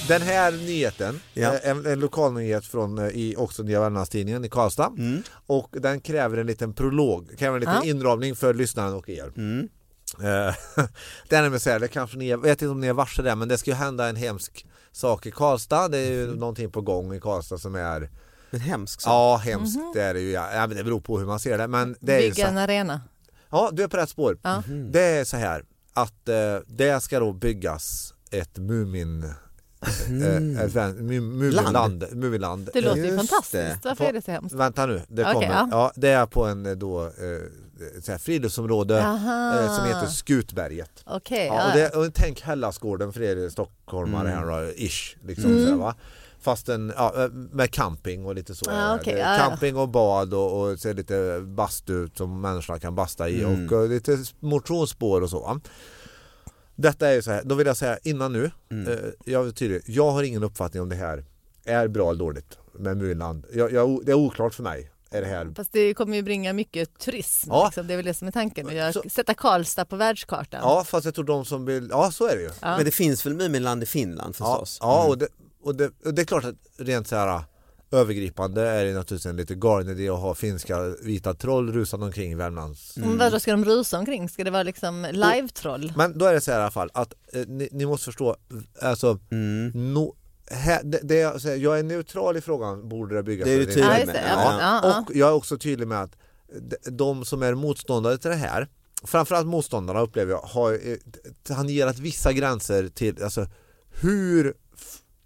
Den 0.09 0.21
här 0.21 0.51
nyheten, 0.51 1.19
Ja. 1.33 1.53
eh, 1.53 1.69
en, 1.69 1.85
en 1.85 1.99
lokal 1.99 2.33
nyhet 2.33 2.65
från 2.65 2.97
eh, 2.97 3.07
i, 3.07 3.35
också 3.37 3.63
Nya 3.63 3.79
Värmlandstidningen 3.79 4.45
i 4.45 4.49
Karlstad 4.49 4.87
Mm. 4.97 5.23
och 5.47 5.69
den 5.71 6.01
kräver 6.01 6.37
en 6.37 6.47
liten 6.47 6.73
prolog, 6.73 7.37
kräver 7.39 7.53
en 7.55 7.59
liten 7.59 7.75
Ja. 7.75 7.83
inramning 7.85 8.35
för 8.35 8.53
lyssnaren 8.53 8.93
och 8.93 9.09
er. 9.09 9.31
Mm. 9.37 9.69
Eh, 10.19 10.55
det 11.29 11.35
är 11.35 11.57
så 11.59 11.69
här, 11.69 11.79
det 11.79 11.87
kanske 11.87 12.17
ni, 12.17 12.29
jag 12.29 12.37
vet 12.37 12.61
inte 12.61 12.71
om 12.71 12.79
ni 12.81 12.87
är 12.87 12.93
varse 12.93 13.21
det 13.21 13.35
men 13.35 13.47
det 13.47 13.57
ska 13.57 13.71
ju 13.71 13.75
hända 13.77 14.09
en 14.09 14.15
hemsk 14.15 14.65
sak 14.91 15.25
i 15.25 15.31
Karlstad, 15.31 15.87
det 15.87 15.97
är 15.97 16.11
ju 16.11 16.23
Mm. 16.23 16.35
någonting 16.37 16.71
på 16.71 16.81
gång 16.81 17.13
i 17.13 17.19
Karlstad 17.19 17.57
som 17.57 17.75
är 17.75 18.09
Men 18.51 18.61
hemskt 18.61 19.01
så. 19.01 19.09
Ja, 19.09 19.41
hemskt 19.43 19.79
det 19.93 20.01
är 20.03 20.13
det 20.13 20.19
ju. 20.19 20.31
Ja, 20.31 20.67
men 20.67 20.77
det 20.77 20.83
beror 20.83 21.01
på 21.01 21.19
hur 21.19 21.25
man 21.25 21.39
ser 21.39 21.57
det. 21.57 21.67
Men 21.67 21.95
det 21.99 22.13
är 22.13 22.19
Bygga 22.21 22.47
en 22.47 22.57
arena? 22.57 23.01
Ja, 23.49 23.69
du 23.73 23.83
är 23.83 23.87
på 23.87 23.97
rätt 23.97 24.09
spår. 24.09 24.37
Ja. 24.41 24.63
Det 24.91 25.01
är 25.01 25.23
så 25.25 25.37
här 25.37 25.63
att 25.93 26.29
eh, 26.29 26.35
det 26.67 27.03
ska 27.03 27.19
då 27.19 27.33
byggas 27.33 28.13
ett 28.31 28.57
Mumin 28.57 29.33
eh, 29.81 30.65
vän- 30.67 30.97
mu- 30.97 31.21
Muminland. 31.21 32.05
Muminland. 32.11 32.69
Det 32.73 32.81
låter 32.81 33.03
ju 33.05 33.17
fantastiskt. 33.17 33.51
det. 33.51 33.79
Varför 33.83 34.05
är 34.05 34.13
det 34.13 34.21
så 34.21 34.31
hemskt? 34.31 34.55
Vänta 34.55 34.85
nu, 34.85 35.01
det 35.07 35.23
kommer. 35.23 35.47
ja. 35.47 35.67
Ja. 35.71 35.91
det 35.95 36.09
är 36.09 36.25
på 36.25 36.45
en 36.45 36.65
eh, 36.65 36.71
då, 36.71 37.05
eh, 37.05 37.11
så 38.01 38.11
här 38.11 38.19
friluftsområde 38.19 39.03
Aha. 39.05 39.59
eh, 39.59 39.75
som 39.75 39.85
heter 39.85 40.05
Skutberget. 40.07 40.91
Okej, 41.05 41.45
Ja, 41.45 41.67
och 41.67 41.73
det, 41.77 41.89
och 41.89 42.13
tänk 42.13 42.41
Hellasgården 42.41 43.13
för 43.13 43.21
er 43.21 43.49
stockholmare 43.49 44.27
här 44.27 44.45
då, 44.45 44.71
ish. 44.75 45.15
Liksom, 45.27 45.51
Mm. 45.51 45.63
så 45.65 45.69
här, 45.69 45.77
va? 45.77 45.95
Fast 46.41 46.69
en, 46.69 46.93
ja, 46.97 47.13
eh, 47.23 47.29
med 47.31 47.71
camping 47.71 48.25
och 48.25 48.35
lite 48.35 48.55
så. 48.55 48.65
Ah, 48.71 48.99
ja. 49.05 49.37
camping 49.37 49.75
och 49.77 49.89
bad 49.89 50.33
och, 50.33 50.61
och 50.61 50.79
så 50.79 50.93
lite 50.93 51.39
bastu 51.41 52.09
som 52.15 52.41
människorna 52.41 52.79
kan 52.79 52.95
basta 52.95 53.29
i 53.29 53.43
Mm. 53.43 53.65
och, 53.65 53.71
och 53.71 53.89
lite 53.89 54.17
motionsspår 54.39 55.21
och 55.21 55.29
så. 55.29 55.59
Detta 56.81 57.07
är 57.07 57.13
ju 57.13 57.21
så 57.21 57.31
här, 57.31 57.41
då 57.45 57.55
vill 57.55 57.67
jag 57.67 57.77
säga 57.77 57.97
innan 58.03 58.33
nu, 58.33 58.51
Mm. 58.71 58.87
eh, 58.93 58.99
jag 59.25 59.47
är 59.47 59.51
tydlig, 59.51 59.81
jag 59.85 60.11
har 60.11 60.23
ingen 60.23 60.43
uppfattning 60.43 60.83
om 60.83 60.89
det 60.89 60.95
här 60.95 61.25
är 61.65 61.87
bra 61.87 62.09
eller 62.09 62.19
dåligt 62.19 62.57
med 62.73 62.97
Muminland. 62.97 63.45
Jag, 63.53 63.71
jag, 63.71 64.05
det 64.05 64.11
är 64.11 64.15
oklart 64.15 64.53
för 64.53 64.63
mig. 64.63 64.91
Är 65.11 65.21
det 65.21 65.27
här 65.27 65.53
Fast 65.55 65.73
det 65.73 65.93
kommer 65.93 66.15
ju 66.17 66.23
bringa 66.23 66.53
mycket 66.53 66.99
turism. 66.99 67.49
Ja. 67.51 67.65
Liksom. 67.65 67.87
Det 67.87 67.93
är 67.93 67.95
väl 67.95 68.05
det 68.05 68.13
som 68.13 68.27
är 68.27 68.31
tanken. 68.31 68.67
Att 68.67 68.73
göra, 68.73 68.93
Så- 68.93 69.03
sätta 69.09 69.33
Karlstad 69.33 69.85
på 69.85 69.95
världskartan. 69.95 70.59
Ja 70.63 70.83
fast 70.83 71.05
jag 71.05 71.15
tror 71.15 71.25
de 71.25 71.45
som 71.45 71.65
vill, 71.65 71.87
ja 71.91 72.11
så 72.11 72.27
är 72.27 72.35
det 72.35 72.41
ju. 72.41 72.49
Ja. 72.61 72.75
Men 72.75 72.85
det 72.85 72.91
finns 72.91 73.25
väl 73.25 73.33
Muminland 73.33 73.83
i 73.83 73.85
Finland 73.85 74.35
Ja, 74.39 74.45
förstås? 74.55 74.77
ja 74.81 74.99
Mm. 74.99 75.09
och, 75.11 75.17
det, 75.17 75.27
och, 75.63 75.75
det, 75.75 75.91
och 76.05 76.13
det 76.13 76.21
är 76.21 76.25
klart 76.25 76.43
att 76.45 76.55
rent 76.77 77.07
så 77.07 77.15
här 77.15 77.41
övergripande 77.91 78.61
är 78.69 78.85
det 78.85 78.93
naturligtvis 78.93 79.25
en 79.25 79.35
lite 79.35 79.55
galen 79.55 79.89
idé 79.89 80.09
att 80.09 80.19
ha 80.19 80.35
finska 80.35 80.79
vita 81.03 81.33
troll 81.33 81.73
rusande 81.73 82.05
omkring 82.05 82.31
i 82.31 82.35
Värmlands 82.35 82.97
Mm. 82.97 83.17
Vadå 83.17 83.39
ska 83.39 83.51
de 83.51 83.65
rusa 83.65 83.97
omkring? 83.99 84.29
Ska 84.29 84.43
det 84.43 84.51
vara 84.51 84.63
liksom 84.63 85.07
live-troll? 85.11 85.93
Men 85.95 86.17
då 86.17 86.25
är 86.25 86.33
det 86.33 86.41
så 86.41 86.51
här 86.51 86.59
i 86.59 86.61
alla 86.61 86.71
fall 86.71 86.89
att 86.93 87.13
eh, 87.33 87.41
ni, 87.47 87.69
ni 87.71 87.85
måste 87.85 88.05
förstå, 88.05 88.35
alltså, 88.81 89.19
Mm. 89.31 89.93
no, 89.93 90.15
här, 90.51 90.83
det, 90.83 90.99
det 91.03 91.15
jag, 91.15 91.41
säger, 91.41 91.57
jag 91.57 91.79
är 91.79 91.83
neutral 91.83 92.37
i 92.37 92.41
frågan, 92.41 92.89
borde 92.89 93.15
det 93.15 93.23
byggas 93.23 93.45
Det 93.45 93.53
är 93.53 93.59
du 93.59 93.65
tydlig 93.65 93.83
det. 93.83 94.05
med. 94.05 94.23
Ja, 94.29 94.79
Ja. 94.83 94.99
Och 95.07 95.15
jag 95.15 95.29
är 95.29 95.33
också 95.33 95.57
tydlig 95.57 95.87
med 95.87 96.01
att 96.03 96.15
de- 96.91 97.25
som 97.25 97.43
är 97.43 97.53
motståndare 97.55 98.17
till 98.17 98.29
det 98.29 98.35
här, 98.35 98.67
framförallt 99.03 99.47
motståndarna 99.47 99.99
upplever 100.01 100.31
jag, 100.31 100.39
har 100.41 100.73
eh, 100.73 100.97
tangerat 101.43 101.99
vissa 101.99 102.33
gränser 102.33 102.87
till 102.87 103.23
alltså, 103.23 103.47
hur 104.01 104.53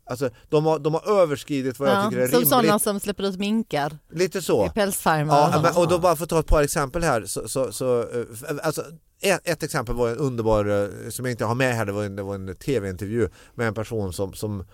Alltså, 0.06 0.30
de, 0.50 0.66
har, 0.66 0.80
de 0.80 0.94
har 0.94 1.22
överskridit 1.22 1.80
vad 1.80 1.90
jag 1.90 1.96
Ja, 1.98 2.10
tycker 2.10 2.22
är 2.22 2.28
som 2.28 2.34
rimligt. 2.34 2.50
sådana 2.50 2.80
som 2.80 3.00
släpper 3.00 3.24
ut 3.24 3.40
minkar 3.40 3.98
Lite 4.12 4.42
så. 4.42 4.66
i 4.66 4.70
pälsfarmar. 4.70 5.36
Ja, 5.54 5.62
men, 5.62 5.76
och 5.76 5.88
då 5.88 6.00
bara 6.00 6.16
för 6.16 6.24
att 6.24 6.30
ta 6.30 6.40
ett 6.40 6.48
par 6.48 6.62
exempel 6.64 7.04
här. 7.04 7.26
Så, 7.26 7.48
så, 7.50 7.72
så, 7.72 8.00
eh, 8.02 8.26
alltså, 8.64 8.84
ett, 9.22 9.42
ett 9.44 9.64
exempel 9.64 9.96
var 9.96 10.10
en 10.10 10.18
underbar, 10.18 10.66
eh, 10.66 11.10
som 11.10 11.26
jag 11.26 11.32
inte 11.32 11.46
har 11.46 11.56
med 11.56 11.76
här, 11.76 11.86
det 11.86 11.92
var 11.92 12.04
en, 12.04 12.16
det 12.16 12.24
var 12.24 12.36
en 12.36 12.56
tv-intervju 12.56 13.30
med 13.56 13.68
en 13.68 13.74
person 13.74 14.14
som, 14.14 14.34
som 14.34 14.66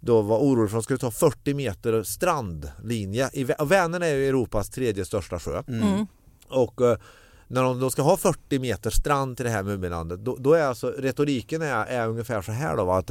då 0.00 0.22
var 0.22 0.38
orolig 0.38 0.70
för 0.70 0.78
att 0.78 0.82
de 0.82 0.84
skulle 0.84 0.98
ta 0.98 1.10
40 1.10 1.54
meter 1.54 2.02
strandlinje. 2.02 3.30
I, 3.32 3.52
och 3.58 3.72
Vänern 3.72 4.02
är 4.02 4.14
ju 4.14 4.28
Europas 4.28 4.70
tredje 4.70 5.04
största 5.04 5.38
sjö. 5.38 5.62
Mm. 5.68 6.06
Och 6.48 6.80
eh, 6.80 6.96
när 7.48 7.62
de 7.62 7.80
då 7.80 7.90
ska 7.90 8.02
ha 8.02 8.16
40 8.16 8.58
meter 8.58 8.90
strand 8.90 9.36
till 9.36 9.46
det 9.46 9.52
här 9.52 9.62
Muminlandet, 9.62 10.24
då, 10.24 10.36
då 10.40 10.52
är 10.52 10.62
alltså 10.62 10.90
retoriken 10.98 11.62
är, 11.62 11.84
är 11.84 12.08
ungefär 12.08 12.42
så 12.42 12.52
här 12.52 12.76
då 12.76 12.84
va, 12.84 12.98
att 12.98 13.10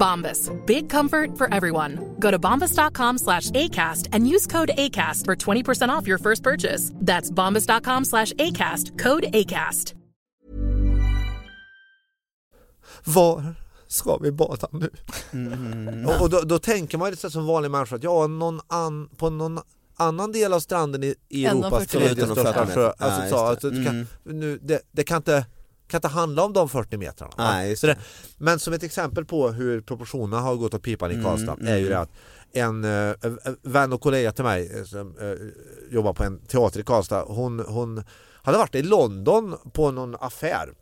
Bombas. 0.00 0.50
Big 0.66 0.88
comfort 0.88 1.38
for 1.38 1.54
everyone. 1.54 1.98
Go 2.18 2.30
to 2.30 2.38
bombas.com 2.38 3.18
slash 3.18 3.50
ACAST 3.50 4.08
and 4.12 4.28
use 4.34 4.46
code 4.46 4.70
ACAST 4.76 5.24
for 5.26 5.36
20% 5.36 5.88
off 5.98 6.06
your 6.08 6.18
first 6.18 6.42
purchase. 6.42 6.92
That's 7.06 7.30
bombas.com 7.30 8.04
slash 8.04 8.32
ACAST. 8.32 8.98
Code 8.98 9.26
ACAST. 9.32 9.94
var 13.04 13.54
ska 13.88 14.16
vi 14.16 14.32
bada 14.32 14.68
nu? 14.72 14.90
Mm. 15.32 16.06
Och, 16.06 16.20
och 16.22 16.30
då, 16.30 16.40
då 16.40 16.58
tänker 16.58 16.98
man 16.98 17.10
lite 17.10 17.30
som 17.30 17.46
vanlig 17.46 17.70
människa 17.70 17.96
att 17.96 18.02
ja, 18.02 18.26
någon 18.26 18.60
an, 18.68 19.08
på 19.16 19.30
någon 19.30 19.58
annan 19.96 20.32
del 20.32 20.52
av 20.52 20.60
stranden 20.60 21.02
i, 21.04 21.14
i 21.28 21.46
Europas 21.46 21.86
40 21.86 21.86
tredje 21.98 22.24
största 22.24 22.66
sjö. 22.66 22.92
Alltså, 22.98 23.36
alltså, 23.36 23.70
det, 23.70 23.84
kan, 23.84 23.94
Mm. 23.94 24.06
nu, 24.24 24.58
det, 24.62 24.80
det 24.92 25.04
kan 25.04 25.16
inte 25.16 25.46
kan 25.90 25.98
inte 25.98 26.08
handla 26.08 26.44
om 26.44 26.52
de 26.52 26.68
40 26.68 26.96
metrarna. 26.96 27.32
Nej, 27.36 27.76
det, 27.80 27.86
det. 27.86 27.98
men 28.38 28.58
som 28.58 28.72
ett 28.72 28.82
exempel 28.82 29.24
på 29.24 29.48
hur 29.48 29.80
proportionerna 29.80 30.42
har 30.42 30.56
gått 30.56 30.74
åt 30.74 30.82
pipan 30.82 31.10
i 31.10 31.14
Mm, 31.14 31.24
Karlstad 31.24 31.52
mm. 31.52 31.66
är 31.66 31.76
ju 31.76 31.88
det 31.88 31.98
att 31.98 32.10
en 32.52 32.84
eh, 32.84 33.14
vän 33.62 33.92
och 33.92 34.00
kollega 34.00 34.32
till 34.32 34.44
mig 34.44 34.78
eh, 34.78 34.84
som 34.84 35.18
eh, 35.20 35.94
jobbar 35.94 36.12
på 36.12 36.24
en 36.24 36.38
teater 36.38 36.80
i 36.80 36.82
Karlstad, 36.82 37.22
hon, 37.22 37.60
hon 37.60 38.04
hade 38.42 38.58
varit 38.58 38.74
i 38.74 38.82
London 38.82 39.56
på 39.72 39.90
någon 39.90 40.16
affär 40.20 40.74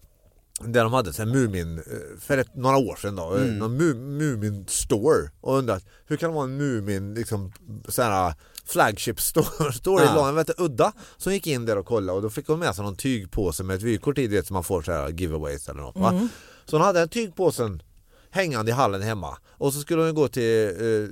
där 0.60 0.82
de 0.82 0.92
hade 0.92 1.12
här 1.18 1.26
Mumin, 1.26 1.82
för 2.20 2.38
ett, 2.38 2.54
några 2.54 2.76
år 2.76 2.96
sedan 2.96 3.16
då, 3.16 3.34
mm. 3.34 3.58
någon 3.58 3.76
mu, 3.76 3.94
Mumin 3.94 4.64
store 4.68 5.30
och 5.40 5.58
undrat 5.58 5.84
hur 6.06 6.16
kan 6.16 6.30
det 6.30 6.34
vara 6.34 6.44
en 6.44 6.56
Mumin 6.56 7.14
liksom 7.14 7.52
så 7.88 8.02
här 8.02 8.34
flagship 8.68 9.20
store, 9.20 10.04
Ja. 10.04 10.42
du, 10.46 10.64
udda 10.64 10.92
som 11.16 11.32
gick 11.32 11.46
in 11.46 11.66
där 11.66 11.78
och 11.78 11.86
kollade 11.86 12.16
och 12.16 12.22
då 12.22 12.30
fick 12.30 12.46
hon 12.48 12.58
med 12.58 12.74
sig 12.74 12.84
någon 12.84 12.96
tygpåse 12.96 13.62
med 13.62 13.76
ett 13.76 13.82
vykort 13.82 14.18
i 14.18 14.26
det 14.26 14.46
som 14.46 14.54
man 14.54 14.64
får 14.64 14.82
så 14.82 14.92
här 14.92 15.08
giveaways 15.08 15.68
eller 15.68 15.80
något 15.80 15.96
va? 15.96 16.28
Så 16.64 16.76
hon 16.76 16.86
hade 16.86 17.00
en 17.00 17.08
tygpåsen 17.08 17.82
hängande 18.30 18.70
i 18.70 18.74
hallen 18.74 19.02
hemma 19.02 19.38
och 19.50 19.72
så 19.72 19.80
skulle 19.80 20.02
hon 20.02 20.14
gå 20.14 20.28
till 20.28 20.68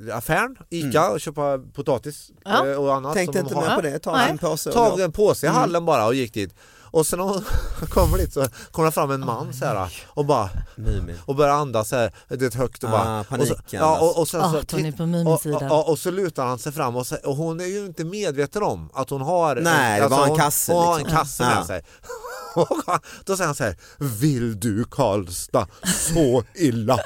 eh, 0.08 0.16
affären, 0.16 0.56
Ica 0.70 1.10
och 1.10 1.20
köpa 1.20 1.58
potatis 1.58 2.30
Ja. 2.44 2.66
eh, 2.66 2.76
och 2.76 2.94
annat 2.94 3.14
Tänkte 3.14 3.38
inte 3.38 3.54
mer 3.54 3.74
på 3.76 3.80
det, 3.80 3.98
ta 3.98 4.18
en 4.20 4.38
påse 4.38 4.72
Tog 4.72 5.00
en 5.00 5.12
påse 5.12 5.46
i 5.46 5.48
hallen 5.50 5.84
bara 5.84 6.06
och 6.06 6.14
gick 6.14 6.34
dit. 6.34 6.54
Och 6.96 7.06
sen 7.06 7.18
när 7.18 7.26
hon 7.26 7.44
kommer 7.88 8.18
dit 8.18 8.32
så 8.32 8.46
kommer 8.70 8.86
det 8.88 8.92
fram 8.92 9.10
en 9.10 9.20
man 9.26 9.52
så 9.52 9.64
här 9.64 9.92
och 10.08 10.24
bara 10.24 10.50
Mumin. 10.76 11.18
och 11.26 11.34
börjar 11.34 11.54
andas 11.54 11.88
så 11.88 11.96
här, 11.96 12.12
det 12.28 12.54
är 12.54 12.58
högt 12.58 12.84
och 12.84 12.90
bara 12.90 13.20
Ah, 13.20 13.24
panik 13.24 13.50
och 13.50 13.56
så, 13.56 13.76
ja, 13.76 13.98
och, 14.00 14.18
och 14.18 14.28
sen 14.28 14.40
så 14.42 14.48
på 14.92 15.30
och, 15.30 15.46
och, 15.46 15.62
och, 15.72 15.88
och 15.88 15.98
så 15.98 16.10
lutar 16.10 16.46
han 16.46 16.58
sig 16.58 16.72
fram 16.72 16.96
och, 16.96 17.06
så, 17.06 17.16
och 17.24 17.36
hon 17.36 17.60
är 17.60 17.64
ju 17.64 17.86
inte 17.86 18.04
medveten 18.04 18.62
om 18.62 18.90
att 18.94 19.10
hon 19.10 19.20
har 19.20 19.56
Nej, 19.56 20.00
det 20.00 20.08
var 20.08 20.22
en 20.22 20.28
hon, 20.28 20.38
kasse, 20.38 20.72
hon 20.72 20.84
har 20.86 20.92
en 20.92 20.98
liksom. 20.98 21.16
kasse 21.18 21.42
med 21.42 21.56
Ja. 21.56 21.66
sig. 21.66 21.82
Då 23.24 23.36
säger 23.36 23.46
han 23.46 23.54
så 23.54 23.64
här, 23.64 23.76
vill 23.98 24.60
du 24.60 24.84
Karlstad 24.84 25.66
så 25.84 26.44
illa? 26.54 26.98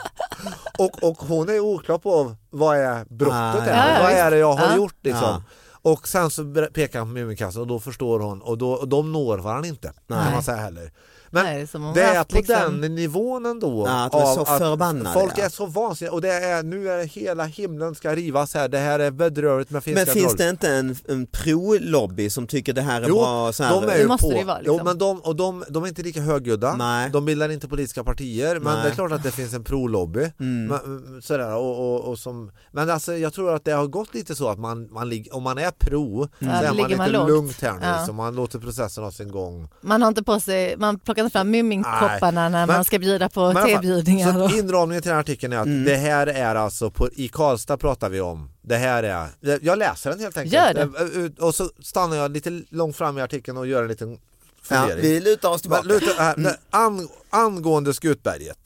och, 0.78 1.02
och 1.02 1.16
hon 1.18 1.48
är 1.48 1.60
oklar 1.60 1.98
på 1.98 2.36
vad 2.50 2.76
är 2.76 3.04
brottet 3.04 3.34
Ah, 3.34 3.62
är, 3.64 3.94
ja, 3.96 4.02
vad 4.02 4.12
är 4.12 4.30
det 4.30 4.36
jag 4.38 4.52
har 4.52 4.76
gjort 4.76 4.96
liksom. 5.02 5.42
Och 5.82 6.08
sen 6.08 6.30
så 6.30 6.66
pekar 6.74 6.98
han 6.98 7.08
på 7.08 7.14
Muminkassen 7.14 7.60
och 7.60 7.66
då 7.66 7.80
förstår 7.80 8.20
hon 8.20 8.42
och, 8.42 8.58
då, 8.58 8.72
och 8.72 8.88
de 8.88 9.12
når 9.12 9.38
varandra 9.38 9.68
inte 9.68 9.88
kan 9.88 9.94
Nej. 10.06 10.32
man 10.32 10.42
säga 10.42 10.56
heller. 10.56 10.92
Men 11.32 11.44
Nej, 11.44 11.66
hon 11.72 11.94
det 11.94 12.02
är 12.02 12.24
på 12.24 12.36
liksom- 12.36 12.80
den 12.80 12.94
nivån 12.94 13.46
ändå. 13.46 13.84
Ja, 13.86 14.04
att 14.04 14.14
är 14.14 14.34
så 14.34 14.44
förbannade, 14.44 15.20
Folk 15.20 15.38
är 15.38 15.48
så 15.48 15.66
vansinniga 15.66 16.12
och 16.12 16.20
det 16.20 16.32
är, 16.32 16.62
nu 16.62 16.88
är 16.90 17.04
hela 17.04 17.44
himlen 17.44 17.94
ska 17.94 18.14
rivas 18.14 18.54
här. 18.54 18.68
Det 18.68 18.78
här 18.78 18.98
är 18.98 19.10
bedrövligt 19.10 19.70
med 19.70 19.84
finska 19.84 20.04
Men 20.04 20.14
finns 20.14 20.34
det 20.34 20.50
inte 20.50 20.68
en, 20.68 20.96
en 21.08 21.26
pro-lobby 21.26 22.30
som 22.30 22.46
tycker 22.46 22.72
det 22.72 22.82
här 22.82 23.02
är 23.02 23.08
Jo, 23.08 23.14
bra? 23.14 23.52
Så 23.52 23.64
här, 23.64 23.80
de 23.80 23.88
är 23.88 23.98
Det 23.98 24.06
måste 24.06 24.26
på. 24.26 24.32
det 24.32 24.44
vara, 24.44 24.58
liksom. 24.58 24.76
jo, 24.78 24.84
men 24.84 24.98
de, 24.98 25.20
och 25.20 25.36
de, 25.36 25.64
de 25.68 25.84
är 25.84 25.88
inte 25.88 26.02
lika 26.02 26.20
högljudda, 26.20 26.76
Nej. 26.76 27.10
de 27.10 27.24
bildar 27.24 27.48
inte 27.48 27.68
politiska 27.68 28.04
partier 28.04 28.54
men 28.60 28.74
Nej. 28.74 28.82
det 28.84 28.88
är 28.90 28.94
klart 28.94 29.12
att 29.12 29.22
det 29.22 29.30
finns 29.30 29.54
en 29.54 29.64
pro-lobby. 29.64 30.32
Mm. 30.40 30.66
Men, 30.66 31.22
sådär, 31.22 31.54
och, 31.56 31.78
och, 31.94 32.00
och 32.10 32.18
som, 32.18 32.50
men 32.72 32.90
alltså, 32.90 33.16
jag 33.16 33.32
tror 33.32 33.54
att 33.54 33.64
det 33.64 33.72
har 33.72 33.86
gått 33.86 34.14
lite 34.14 34.34
så 34.34 34.48
att 34.48 34.58
man, 34.58 34.88
man 34.92 35.24
om 35.32 35.42
man 35.42 35.58
är 35.58 35.70
pro 35.70 36.24
så 36.24 36.28
Ja, 36.38 36.50
är 36.50 36.66
man 36.68 36.76
lite 36.76 36.96
man 36.96 37.10
lugnt 37.10 37.60
här 37.62 37.72
nu 37.72 37.78
Ja. 37.86 38.06
så 38.06 38.12
man 38.12 38.34
låter 38.34 38.58
processen 38.58 39.04
ha 39.04 39.10
sin 39.10 39.30
gång. 39.30 39.68
Man 39.80 40.02
har 40.02 40.08
inte 40.08 40.22
på 40.22 40.40
sig, 40.40 40.76
man 40.76 40.98
plockar 40.98 41.19
inte 41.26 41.32
fram 41.38 41.50
Muminkopparna 41.50 42.48
när 42.48 42.66
Men- 42.66 42.76
man 42.76 42.84
ska 42.84 42.98
bjuda 42.98 43.28
på 43.28 43.52
Men 43.52 43.66
tebjudningar. 43.66 44.32
Så 44.32 44.44
Och... 44.44 44.50
inramningen 44.50 45.02
till 45.02 45.08
den 45.08 45.16
här 45.16 45.20
artikeln 45.20 45.52
är 45.52 45.56
att 45.58 45.66
Mm. 45.66 45.84
det 45.84 45.96
här 45.96 46.26
är 46.26 46.54
alltså, 46.54 46.90
på, 46.90 47.08
i 47.12 47.28
Karlstad 47.28 47.76
pratar 47.76 48.08
vi 48.08 48.20
om, 48.20 48.50
det 48.62 48.76
här 48.76 49.02
är, 49.02 49.28
jag 49.62 49.78
läser 49.78 50.10
den 50.10 50.20
helt 50.20 50.36
enkelt. 50.36 50.54
Gör 50.54 50.74
det. 50.74 50.80
Eh, 50.80 51.24
eh, 51.24 51.46
Och 51.46 51.54
så 51.54 51.70
stannar 51.82 52.16
jag 52.16 52.30
lite 52.30 52.62
långt 52.70 52.96
fram 52.96 53.18
i 53.18 53.22
artikeln 53.22 53.56
och 53.58 53.66
gör 53.66 53.82
en 53.82 53.88
liten 53.88 54.10
ja, 54.10 54.18
fundering. 54.62 55.02
vi 55.02 55.20
lutar 55.20 55.48
oss 55.48 55.60
tillbaka. 55.60 55.82
Men, 55.86 55.92
luta, 55.98 56.22
här, 56.22 56.36
det- 56.36 56.56
ang, 56.70 57.08
angående 57.30 57.94
Skutberget. 57.94 58.58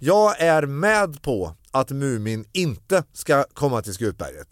Jag 0.00 0.40
är 0.40 0.62
med 0.66 1.22
på 1.22 1.54
att 1.70 1.90
Mumin 1.90 2.44
inte 2.52 3.02
ska 3.12 3.44
komma 3.52 3.82
till 3.82 3.94
Skutberget. 3.94 4.48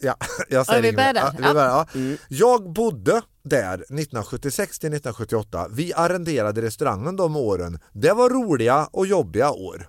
Ja, 0.00 0.16
jag 0.50 0.66
säger 0.66 0.82
vi 0.82 0.88
inget 0.88 0.96
mer. 1.00 1.12
börjar 1.12 1.32
där. 1.32 1.38
Ja, 1.42 1.48
vi 1.48 1.54
börjar, 1.54 1.68
ja. 1.68 1.86
Mm. 1.94 2.16
Jag 2.28 2.72
bodde 2.72 3.22
där 3.44 3.74
1976 3.74 4.78
till 4.78 4.88
1978. 4.88 5.68
Vi 5.70 5.92
arrenderade 5.94 6.62
restaurangen 6.62 7.16
de 7.16 7.36
åren. 7.36 7.78
Det 7.92 8.12
var 8.12 8.30
roliga 8.30 8.88
och 8.92 9.06
jobbiga 9.06 9.50
år. 9.50 9.88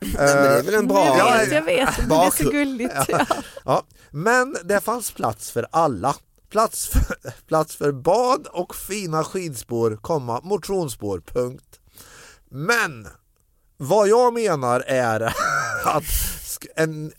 Nej, 0.00 0.12
men 0.16 0.42
det 0.42 0.58
är 0.58 0.62
väl 0.62 0.74
en 0.74 0.86
bra... 0.86 1.06
jag 1.06 1.18
Ja, 1.18 1.36
vet, 1.38 1.52
jag 1.52 1.62
vet. 1.62 2.08
Det 2.08 2.14
är 2.14 2.44
så 2.44 2.50
gulligt. 2.50 2.94
Ja, 3.64 3.82
men 4.10 4.56
det 4.64 4.80
fanns 4.80 5.10
plats 5.10 5.50
för 5.50 5.66
alla. 5.70 6.16
Plats 6.50 6.88
för, 6.88 7.16
plats 7.48 7.76
för 7.76 7.92
bad 7.92 8.46
och 8.46 8.74
fina 8.74 9.24
skidspår, 9.24 9.98
komma, 10.00 10.40
motionsspår, 10.42 11.20
punkt. 11.20 11.80
Men 12.50 13.08
vad 13.76 14.08
jag 14.08 14.34
menar 14.34 14.80
är 14.86 15.20
att 15.84 16.04
en, 16.76 17.12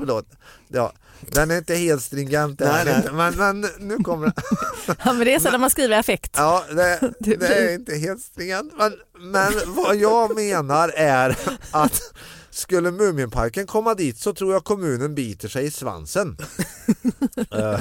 förlåt. 0.00 0.26
Ja, 0.68 0.92
den 1.20 1.50
är 1.50 1.58
inte 1.58 1.74
helt 1.74 2.02
stringent 2.02 2.60
Nej, 2.60 2.84
nej, 2.84 3.08
men, 3.12 3.36
men 3.36 3.66
nu 3.78 3.96
kommer 3.96 4.26
den. 4.26 4.34
Ja, 5.04 5.12
men 5.12 5.18
det 5.24 5.34
är 5.34 5.38
så 5.40 5.50
när 5.50 5.58
man 5.58 5.70
skriver 5.70 5.98
affekt. 5.98 6.32
Ja, 6.36 6.64
det, 6.70 7.12
Det 7.18 7.46
är 7.46 7.74
inte 7.74 7.94
helt 7.96 8.22
stringent. 8.22 8.72
Men, 8.78 8.92
men 9.32 9.52
vad 9.66 9.96
jag 9.96 10.34
menar 10.36 10.88
är 10.88 11.38
att 11.70 12.00
skulle 12.50 12.90
Muminparken 12.90 13.66
komma 13.66 13.94
dit 13.94 14.18
så 14.18 14.34
tror 14.34 14.52
jag 14.52 14.64
kommunen 14.64 15.14
biter 15.14 15.48
sig 15.48 15.64
i 15.64 15.70
svansen. 15.70 16.36
Eh, 17.50 17.80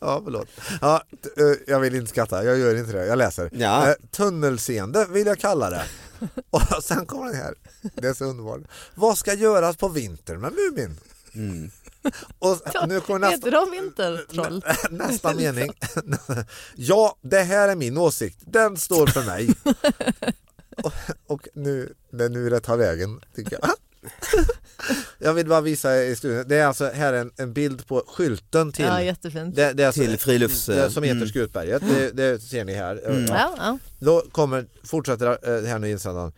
ja, 0.00 0.20
förlåt. 0.24 0.48
Ja, 0.80 1.02
eh, 1.36 1.56
jag 1.66 1.80
vill 1.80 1.94
inte 1.94 2.10
skratta, 2.10 2.44
jag 2.44 2.58
gör 2.58 2.74
inte 2.74 2.92
det, 2.92 3.06
jag 3.06 3.18
läser. 3.18 3.50
Ja. 3.52 3.88
Eh, 3.88 3.94
Tunnelseende 4.10 5.06
vill 5.10 5.26
jag 5.26 5.38
kalla 5.38 5.70
det. 5.70 5.82
Och 6.50 6.84
sen 6.84 7.06
kommer 7.06 7.26
den 7.26 7.34
här, 7.34 7.54
det 7.94 8.08
är 8.08 8.14
så 8.14 8.24
underbart. 8.24 8.60
Vad 8.94 9.18
ska 9.18 9.34
göras 9.34 9.76
på 9.76 9.88
vintern 9.88 10.40
med 10.40 10.52
Mumin? 10.52 11.00
Mm. 11.34 11.70
Och 12.38 12.58
nu 12.88 13.00
kommer 13.00 13.18
nästa, 13.18 13.36
Heter 13.36 13.50
de 13.50 13.70
vintertroll? 13.70 14.64
Nästa 14.90 15.34
mening. 15.34 15.72
Ja, 16.74 17.16
det 17.20 17.40
här 17.40 17.68
är 17.68 17.76
min 17.76 17.98
åsikt. 17.98 18.38
Den 18.46 18.76
står 18.76 19.06
för 19.06 19.22
mig. 19.22 19.54
Och, 20.82 20.92
och 21.26 21.48
nu, 21.54 21.94
det 22.10 22.24
är 22.24 22.28
nu 22.28 22.50
det 22.50 22.60
tar 22.60 22.76
vägen, 22.76 23.20
tycker 23.34 23.58
jag. 23.62 23.70
Jag 25.18 25.34
vill 25.34 25.48
bara 25.48 25.60
visa 25.60 26.02
i 26.02 26.16
studion. 26.16 26.44
Det 26.48 26.56
är 26.56 26.66
alltså 26.66 26.90
här 26.90 27.12
är 27.12 27.20
en, 27.20 27.32
en 27.36 27.52
bild 27.52 27.86
på 27.86 28.04
skylten 28.08 28.72
till, 28.72 28.84
Ja, 28.84 29.02
jättefint. 29.02 29.56
det, 29.56 29.72
det 29.72 29.82
är 29.82 29.86
alltså, 29.86 30.00
Till 30.00 30.16
frilufts- 30.16 30.74
det, 30.74 30.90
som 30.90 31.02
heter 31.02 31.16
mm. 31.16 31.28
Skutberget. 31.28 31.82
Det, 31.88 32.10
det 32.10 32.40
ser 32.42 32.64
ni 32.64 32.74
här. 32.74 33.00
Ja. 33.04 33.34
Ja, 33.38 33.54
ja. 33.58 33.78
Då 33.98 34.20
kommer, 34.32 34.66
fortsätter 34.84 35.26
eh, 35.26 35.62
det 35.62 35.68
här 35.68 35.78
nu 35.78 35.90
insändaren. 35.90 36.32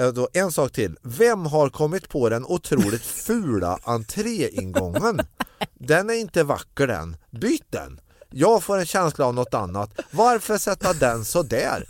Eh, 0.00 0.08
Då, 0.08 0.28
en 0.32 0.52
sak 0.52 0.72
till. 0.72 0.96
Vem 1.02 1.46
har 1.46 1.68
kommit 1.68 2.08
på 2.08 2.28
den 2.28 2.44
otroligt 2.44 3.02
fula 3.26 3.78
entréingången? 3.84 5.20
Den 5.74 6.10
är 6.10 6.14
inte 6.14 6.42
vacker 6.44 6.86
den. 6.86 7.16
Byt 7.30 7.64
den. 7.70 8.00
Jag 8.30 8.62
får 8.62 8.78
en 8.78 8.86
känsla 8.86 9.26
av 9.26 9.34
något 9.34 9.54
annat. 9.54 9.90
Varför 10.10 10.58
sätta 10.58 10.92
den 10.92 11.24
så 11.24 11.42
där? 11.42 11.88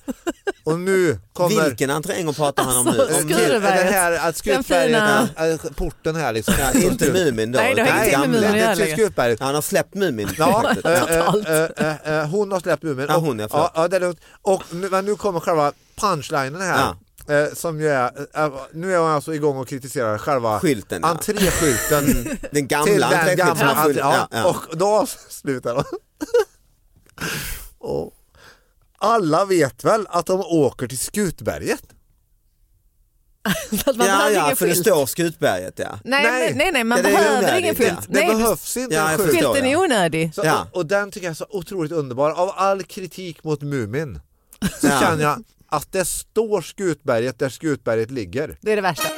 Och 0.65 0.79
nu 0.79 1.19
kommer... 1.33 1.65
Vilken 1.65 1.91
entréingång 1.91 2.35
pratar 2.35 2.65
han 2.65 2.77
om 2.77 2.87
Alltså, 2.87 3.03
nu? 3.07 3.13
Eh, 3.13 3.19
Skruberget. 3.19 3.63
Det 3.63 3.93
här 3.93 4.13
att 4.13 4.23
Den 4.23 4.35
Skutberget, 4.35 5.03
fina- 5.37 5.53
äh, 5.53 5.57
porten 5.77 6.17
här 6.17 6.33
liksom. 6.33 6.55
ja, 6.59 6.73
inte 6.81 7.13
Mumin 7.13 7.53
då? 7.53 7.59
Nej, 7.59 7.75
det 7.75 7.83
har 7.83 7.89
ingenting 7.89 8.21
med 8.21 8.31
gamla. 8.33 8.49
Mumin 8.49 8.65
att 8.69 8.79
det, 9.17 9.29
göra. 9.29 9.37
Han 9.41 9.55
har 9.55 9.63
släppt 9.63 9.95
Mumin. 9.95 10.29
Ja, 10.39 10.71
eh, 10.85 10.93
eh, 10.93 11.35
eh, 11.47 11.71
eh, 12.05 12.19
eh, 12.21 12.27
hon 12.29 12.53
har 12.53 12.61
släppt 12.61 12.83
Mumin. 12.83 13.07
Ja, 13.09 13.17
Och- 13.17 13.23
hon, 13.23 13.39
ja, 13.39 13.49
förlåt. 13.51 13.71
ja, 13.75 13.83
ja, 13.83 13.89
det 13.89 13.97
är 13.97 14.01
lugnt. 14.01 14.21
Och 14.43 14.63
nu, 14.71 14.89
men 14.91 15.05
nu 15.05 15.17
kommer 15.17 15.41
själva 15.41 15.73
punchlinen 16.01 16.61
här. 16.61 16.95
Eh, 17.29 17.55
som 17.55 17.81
ju 17.81 17.89
är, 17.89 18.11
eh, 18.35 18.53
nu 18.73 18.95
är 18.95 18.99
hon 18.99 19.11
alltså 19.11 19.35
igång 19.35 19.57
och 19.57 19.69
kritiserar 19.69 20.19
själva 20.19 20.61
Skylten, 20.61 21.01
ja. 21.03 21.09
entréskylten. 21.09 22.05
Den 22.41 22.51
till 22.51 22.67
gamla 22.67 23.11
den 23.11 23.19
entréskylten 23.21 23.57
som 23.57 23.67
gamla 23.67 23.75
entré- 23.85 23.99
ja, 23.99 24.29
ja, 24.31 24.39
ja. 24.39 24.45
Och 24.69 24.77
då 24.77 24.87
avslutar 24.87 25.75
hon. 25.75 25.85
och 27.79 28.13
alla 28.99 29.45
vet 29.45 29.85
väl 29.85 30.07
att 30.11 30.27
de 30.27 30.41
åker 30.41 30.87
till 30.87 30.99
Skutberget? 30.99 31.83
Ja, 33.87 34.31
ja, 34.31 34.55
för 34.57 34.67
det 34.67 34.73
skylt. 34.75 34.87
står 34.87 35.07
Skutberget 35.07 35.79
ja. 35.79 35.99
Nej, 36.05 36.23
Nej. 36.25 36.55
nej, 36.55 36.73
nej, 36.73 36.85
man 36.85 36.99
Ja, 36.99 37.05
det 37.05 37.11
behöver 37.11 37.39
onödigt, 37.39 37.59
ingen 37.65 37.75
ja. 37.79 37.85
skylt. 37.85 38.07
Det 38.09 38.21
Nej, 38.27 38.37
behövs 38.37 38.77
inte 38.77 38.95
Ja, 38.95 39.11
en 39.11 39.19
skylt. 39.19 39.31
skylten 39.31 39.67
är 39.67 39.77
onödig. 39.77 40.35
Så, 40.35 40.43
Ja. 40.45 40.67
Och 40.73 40.87
den 40.87 41.11
tycker 41.11 41.27
jag 41.27 41.31
är 41.31 41.35
så 41.35 41.47
otroligt 41.51 41.93
underbar. 41.93 42.31
Av 42.31 42.53
all 42.57 42.83
kritik 42.83 43.45
mot 43.45 43.63
Mumin 43.63 44.21
så 44.81 44.87
Ja. 44.87 45.01
känner 45.01 45.23
jag 45.23 45.45
att 45.69 45.93
det 45.93 46.05
står 46.05 46.61
Skutberget 46.61 47.39
där 47.39 47.49
Skutberget 47.49 48.11
ligger. 48.11 48.59
Det 48.61 48.73
är 48.73 48.77
det 48.77 48.83
värsta. 48.83 49.09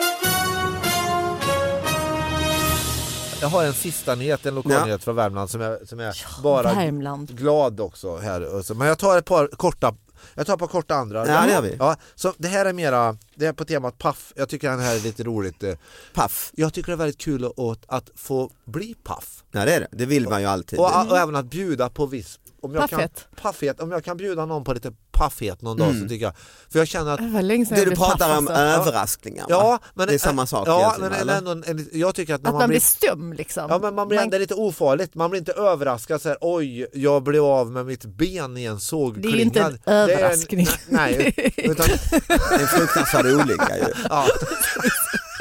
Jag 3.40 3.48
har 3.48 3.64
en 3.64 3.72
sista 3.74 4.14
nyhet, 4.14 4.46
en 4.46 4.54
lokal 4.54 4.72
Ja. 4.72 4.84
nyhet 4.84 5.04
från 5.04 5.16
Värmland 5.16 5.50
som 5.50 5.60
är, 5.60 5.84
som 5.86 6.00
är 6.00 6.42
bara 6.42 6.74
Värmland. 6.74 7.36
glad 7.38 7.80
också 7.80 8.16
här. 8.16 8.54
Och 8.54 8.64
så- 8.64 8.74
Men 8.74 8.88
jag 8.88 8.98
tar 8.98 9.18
ett 9.18 9.24
par 9.24 9.46
korta 9.46 9.94
jag 10.34 10.46
tar 10.46 10.54
ett 10.54 10.60
par 10.60 10.66
korta 10.66 10.94
andra. 10.94 11.26
Ja, 11.28 11.42
det 11.46 11.52
gör 11.52 11.62
vi. 11.62 11.76
Ja, 11.78 11.96
så 12.14 12.32
det 12.38 12.48
här 12.48 12.66
är 12.66 12.72
mera, 12.72 13.16
det 13.34 13.46
är 13.46 13.52
på 13.52 13.64
temat 13.64 13.98
paff. 13.98 14.32
Jag 14.36 14.48
tycker 14.48 14.70
den 14.70 14.80
här 14.80 14.96
är 14.96 15.00
lite 15.00 15.22
roligt. 15.22 15.62
eh. 15.62 15.74
Paff. 16.14 16.50
Jag 16.54 16.72
tycker 16.74 16.86
det 16.86 16.94
är 16.94 16.96
väldigt 16.96 17.18
kul 17.20 17.44
att, 17.44 17.78
att 17.86 18.10
få 18.14 18.50
bli 18.64 18.94
paff. 19.04 19.44
Ja 19.52 19.64
det 19.64 19.72
är 19.74 19.80
det, 19.80 19.88
det 19.92 20.06
vill 20.06 20.28
man 20.28 20.40
ju 20.40 20.46
alltid. 20.46 20.78
Och, 20.78 21.06
och 21.10 21.18
även 21.18 21.36
att 21.36 21.44
bjuda 21.46 21.88
på 21.88 22.06
viss 22.06 22.38
om 22.62 22.74
jag 22.74 22.90
Paffhet. 22.90 23.14
Kan, 23.14 23.42
paffhet. 23.42 23.80
Om 23.80 23.90
jag 23.90 24.04
kan 24.04 24.16
bjuda 24.16 24.46
någon 24.46 24.64
på 24.64 24.72
lite 24.72 24.92
paffhet 25.12 25.62
någon 25.62 25.76
dag 25.76 25.88
Mm. 25.88 26.02
så 26.02 26.08
tycker 26.08 26.24
jag, 26.24 26.34
för 26.72 26.78
jag 26.78 26.88
känner 26.88 27.12
att 27.12 27.18
Det 27.18 27.74
Det 27.74 27.84
du 27.84 27.96
paff, 27.96 28.08
pratar 28.08 28.38
om 28.38 28.48
alltså. 28.48 28.52
överraskningar 28.62 29.42
va? 29.42 29.48
Ja, 29.50 29.78
men 29.94 30.06
Det 30.08 30.14
är 30.14 30.18
samma 30.18 30.46
sak 30.46 30.68
Ja, 30.68 30.96
men 30.98 31.12
eller? 31.12 31.36
ändå, 31.38 31.50
en, 31.50 31.64
en, 31.66 31.88
jag 31.92 32.14
tycker 32.14 32.34
att 32.34 32.42
när 32.42 32.48
Att 32.50 32.54
man, 32.54 32.60
man 32.62 32.68
blir 32.68 32.80
stum 32.80 33.32
liksom. 33.32 33.66
Ja 33.70 33.78
men 33.78 33.94
man 33.94 34.08
blir 34.08 34.18
ändå 34.18 34.38
lite 34.38 34.54
ofarligt, 34.54 35.14
man 35.14 35.30
blir 35.30 35.38
inte 35.38 35.52
överraskad 35.52 36.22
så 36.22 36.28
här, 36.28 36.38
oj 36.40 36.86
jag 36.92 37.22
blev 37.22 37.44
av 37.44 37.70
med 37.70 37.86
mitt 37.86 38.04
ben 38.04 38.56
i 38.56 38.64
en 38.64 38.80
sågklinga. 38.80 39.30
Det 39.30 39.34
är 39.34 39.38
ju 39.38 39.42
inte 39.44 39.60
en 39.60 39.78
Det 39.84 39.90
är 39.92 40.08
överraskning. 40.08 40.66
nej, 40.88 41.34
utan, 41.56 41.86
Det 42.28 42.54
är 42.54 42.60
en 42.60 42.66
fruktansvärd 42.66 43.26
olycka 43.26 43.76
ju. 43.76 43.84
ja, 44.08 44.26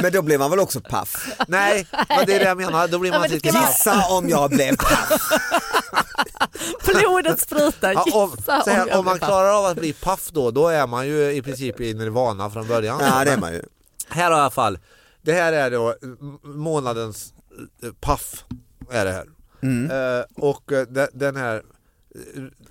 Men 0.02 0.12
då 0.12 0.22
blir 0.22 0.38
man 0.38 0.50
väl 0.50 0.60
också 0.60 0.80
paff? 0.82 1.28
nej, 1.48 1.88
men 1.92 2.26
det 2.26 2.36
är 2.36 2.40
det 2.40 2.46
jag 2.46 2.58
menar, 2.58 2.88
då 2.88 3.00
blir 3.00 3.12
Ja, 3.12 3.20
man 3.20 3.22
men 3.22 3.30
det 3.40 3.46
lite. 3.46 3.58
Gissa 3.58 4.06
om 4.10 4.30
jag 4.30 4.50
blev 4.50 4.76
paff? 4.76 5.22
Blodet 6.94 7.40
sprutar, 7.40 7.94
Ja, 7.94 8.06
om, 8.14 8.38
så 8.64 8.70
här, 8.72 8.98
om 8.98 9.06
man 9.06 9.20
klarar 9.20 9.60
av 9.60 9.66
att 9.66 9.78
bli 9.78 9.94
paff 9.94 10.30
då, 10.32 10.52
då 10.52 10.68
är 10.68 10.88
man 10.88 11.08
ju 11.08 11.32
i 11.32 11.42
princip 11.42 11.82
i 11.82 11.94
nirvana 11.94 12.50
från 12.50 12.68
början. 12.68 13.00
Ja 13.02 13.26
det 13.26 13.32
är 13.32 13.38
man 13.38 13.54
ju. 13.54 13.64
Här 14.08 14.32
i 14.32 14.34
alla 14.34 14.50
fall, 14.52 14.80
det 15.22 15.34
här 15.34 15.54
är 15.54 15.72
då 15.72 15.96
månadens 16.44 17.34
eh, 17.84 17.90
paff. 18.00 18.44
Är 18.92 19.06
det 19.06 19.12
här. 19.12 19.26
Mm. 19.62 19.92
Eh, 20.20 20.26
och 20.36 20.72
eh, 20.72 20.88
de- 20.88 21.08
den 21.14 21.36
här, 21.36 21.64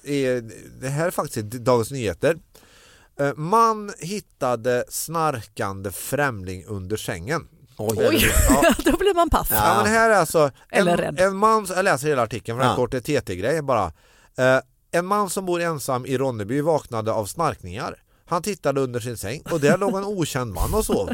är, 0.05 0.51
det 0.81 0.89
här 0.89 1.07
är 1.07 1.11
faktiskt 1.11 1.47
Dagens 1.47 1.91
Nyheter. 1.91 2.37
Eh, 3.21 3.35
man 3.35 3.93
hittade 3.99 4.85
snarkande 4.89 5.91
främling 5.93 6.65
under 6.67 6.97
sängen. 6.97 7.49
Oj. 7.79 8.07
Oj, 8.09 8.33
Ja. 8.49 8.75
då 8.85 8.97
blir 8.97 9.15
man 9.15 9.31
paff. 9.31 9.49
Ja. 9.51 9.81
men 9.83 9.93
här 9.93 10.11
är 10.11 10.15
alltså 10.15 10.51
Eller 10.71 10.93
en, 10.93 10.99
rädd. 10.99 11.21
en 11.21 11.37
man, 11.37 11.67
jag 11.77 11.85
läser 11.85 12.09
hela 12.09 12.23
artikeln 12.23 12.59
för 12.59 12.65
det 12.65 12.69
är 12.69 12.75
en 12.75 12.81
Ja. 12.81 12.87
kort 12.87 13.25
TT-grej 13.25 13.63
bara. 13.63 13.93
Eh, 14.39 14.61
en 14.93 15.07
man 15.07 15.31
som 15.31 15.47
bor 15.47 15.61
ensam 15.61 16.07
i 16.07 16.19
Ronneby 16.19 16.61
vaknade 16.61 17.13
av 17.13 17.27
snarkningar. 17.27 18.03
Han 18.27 18.43
tittade 18.43 18.81
under 18.81 19.01
sin 19.01 19.17
säng 19.17 19.43
och 19.51 19.61
där 19.61 19.79
låg 19.79 19.97
en 19.97 20.05
okänd 20.05 20.53
man 20.55 20.75
och 20.75 20.85
sov. 20.85 21.11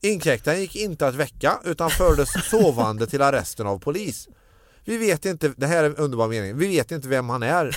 Inkräktaren 0.00 0.60
gick 0.60 0.76
inte 0.76 1.06
att 1.06 1.14
väcka 1.14 1.58
utan 1.64 1.90
fördes 1.90 2.28
sovande 2.50 3.06
till 3.06 3.22
arresten 3.22 3.66
av 3.66 3.78
polis. 3.78 4.28
Vi 4.84 4.96
vet 4.96 5.24
inte, 5.24 5.52
det 5.56 5.66
här 5.66 5.84
är 5.84 5.90
en 5.90 5.96
underbar 5.96 6.28
mening, 6.28 6.58
vi 6.58 6.66
vet 6.68 6.90
inte 6.92 7.08
vem 7.08 7.28
han 7.28 7.42
är 7.42 7.76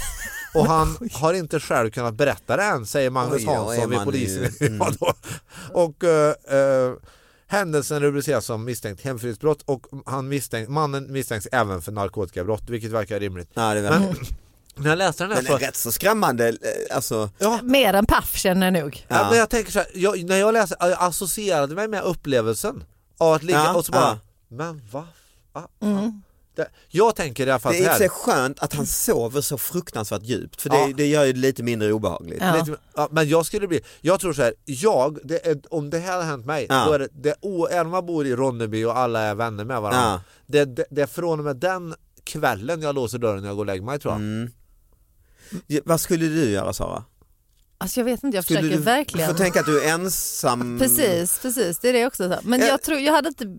och 0.54 0.66
han 0.66 0.98
har 1.14 1.34
inte 1.34 1.60
själv 1.60 1.90
kunnat 1.92 2.14
berätta 2.14 2.58
det 2.58 2.64
än 2.64 2.86
säger 2.86 3.10
Magnus 3.10 3.42
Oj, 3.48 3.54
är 3.54 3.56
Hansson 3.58 3.90
vid 3.90 4.04
polisen. 4.04 4.52
mm. 4.62 4.82
Och 5.72 6.04
eh, 6.04 6.30
eh, 6.30 6.92
Händelsen 7.48 8.00
rubriceras 8.00 8.46
som 8.46 8.66
misstänkt 8.66 9.02
hemfridsbrott 9.04 9.62
och 9.66 9.86
han 10.06 10.28
misstänk, 10.28 10.70
mannen 10.70 11.12
misstänks 11.12 11.48
även 11.52 11.82
för 11.82 11.92
narkotikabrott 11.92 12.70
vilket 12.70 12.92
verkar 12.92 13.20
rimligt. 13.20 13.50
Ja, 13.54 13.74
det 13.74 13.80
är 13.80 13.90
Men 14.00 14.16
när 14.76 14.90
jag 14.90 14.98
läste 14.98 15.24
den 15.24 15.32
här 15.32 15.42
Den 15.42 15.54
är 15.54 15.58
så... 15.60 15.66
rätt 15.66 15.76
så 15.76 15.92
skrämmande. 15.92 16.48
eh, 16.50 16.56
Alltså, 16.96 17.30
Ja, 17.38 17.60
Mer 17.64 17.94
än 17.94 18.06
paff 18.06 18.36
känner 18.38 18.72
jag 18.72 18.84
nog. 18.84 19.06
ja. 19.08 19.16
Ja. 19.22 19.30
men 19.30 19.40
jag 19.40 19.50
tänker 19.50 19.72
så 19.72 19.80
här, 19.80 19.88
jag, 19.94 20.24
när 20.24 20.38
jag 20.38 20.54
läste, 20.54 20.76
jag 20.80 20.96
associerade 21.00 21.76
mig 21.76 21.88
med 21.88 22.04
upplevelsen 22.04 22.84
av 23.18 23.34
att 23.34 23.44
ligga 23.44 23.58
Ja, 23.60 23.74
och 23.76 23.86
så 23.86 23.92
bara, 23.92 24.02
ja. 24.02 24.20
men 24.48 24.82
vad? 24.92 25.04
Ah, 25.54 25.62
Mm. 25.82 26.22
Det, 26.58 26.68
jag 26.90 27.16
tänker 27.16 27.48
i 27.48 27.52
alla 27.52 27.60
fall 27.60 27.74
det 27.74 27.86
är 27.86 27.94
så 27.96 28.02
här. 28.02 28.10
skönt 28.10 28.60
att 28.60 28.74
han 28.74 28.86
sover 28.86 29.42
så 29.42 29.58
fruktansvärt 29.58 30.24
djupt 30.24 30.62
för 30.62 30.70
det, 30.70 30.78
Ja. 30.78 30.94
det 30.98 31.08
gör 31.08 31.26
ju 31.26 31.34
det 31.34 31.40
lite 31.40 31.64
mindre 31.64 31.94
obehagligt. 31.94 32.38
Ja. 32.42 32.56
Lite, 32.56 32.78
ja, 32.96 33.08
men 33.12 33.30
jag 33.30 33.46
skulle 33.46 33.68
bli, 33.68 33.82
jag 34.02 34.20
tror 34.20 34.34
så 34.34 34.42
här, 34.42 34.54
jag, 34.66 35.20
det 35.24 35.48
är, 35.48 35.62
om 35.70 35.90
det 35.90 36.00
här 36.00 36.12
hade 36.12 36.24
hänt 36.24 36.46
mig, 36.46 36.66
Ja. 36.70 36.86
då 36.86 36.94
är 36.94 37.00
det, 37.00 37.08
det 37.14 37.36
o, 37.42 37.68
även 37.68 37.86
om 37.86 37.92
man 37.92 38.06
bor 38.06 38.28
i 38.28 38.36
Ronneby 38.36 38.84
och 38.86 38.98
alla 38.98 39.20
är 39.20 39.36
vänner 39.36 39.66
med 39.66 39.82
varandra, 39.82 40.02
Ja. 40.12 40.22
det, 40.48 40.66
det, 40.66 40.86
det 40.90 41.02
är 41.02 41.08
från 41.08 41.40
och 41.40 41.46
med 41.46 41.56
den 41.58 41.96
kvällen 42.24 42.82
jag 42.82 42.96
låser 42.96 43.18
dörren 43.18 43.42
när 43.42 43.48
jag 43.50 43.56
går 43.56 43.62
och 43.64 43.68
lägger 43.68 43.84
mig 43.86 44.00
tror 44.00 44.14
jag. 44.14 44.22
Mm. 44.22 44.52
Vad 45.86 46.02
skulle 46.02 46.26
du 46.26 46.50
göra 46.50 46.74
Sara? 46.74 47.04
Alltså 47.78 48.00
jag 48.00 48.06
vet 48.06 48.24
inte, 48.24 48.38
jag 48.38 48.44
Skulle 48.44 48.60
försöker 48.60 48.78
du, 48.78 48.84
verkligen. 48.84 49.28
Du 49.30 49.34
får 49.36 49.44
tänka 49.44 49.60
att 49.60 49.66
du 49.66 49.84
är 49.84 49.94
ensam. 49.94 50.80
Precis, 50.80 51.40
precis, 51.42 51.80
det 51.80 51.90
är 51.90 51.94
det 51.94 52.06
också. 52.08 52.30
Så. 52.30 52.40
Men 52.44 52.60
Ja. 52.60 52.66
jag 52.68 52.82
tror, 52.82 53.00
jag 53.00 53.14
hade 53.14 53.28
inte 53.28 53.58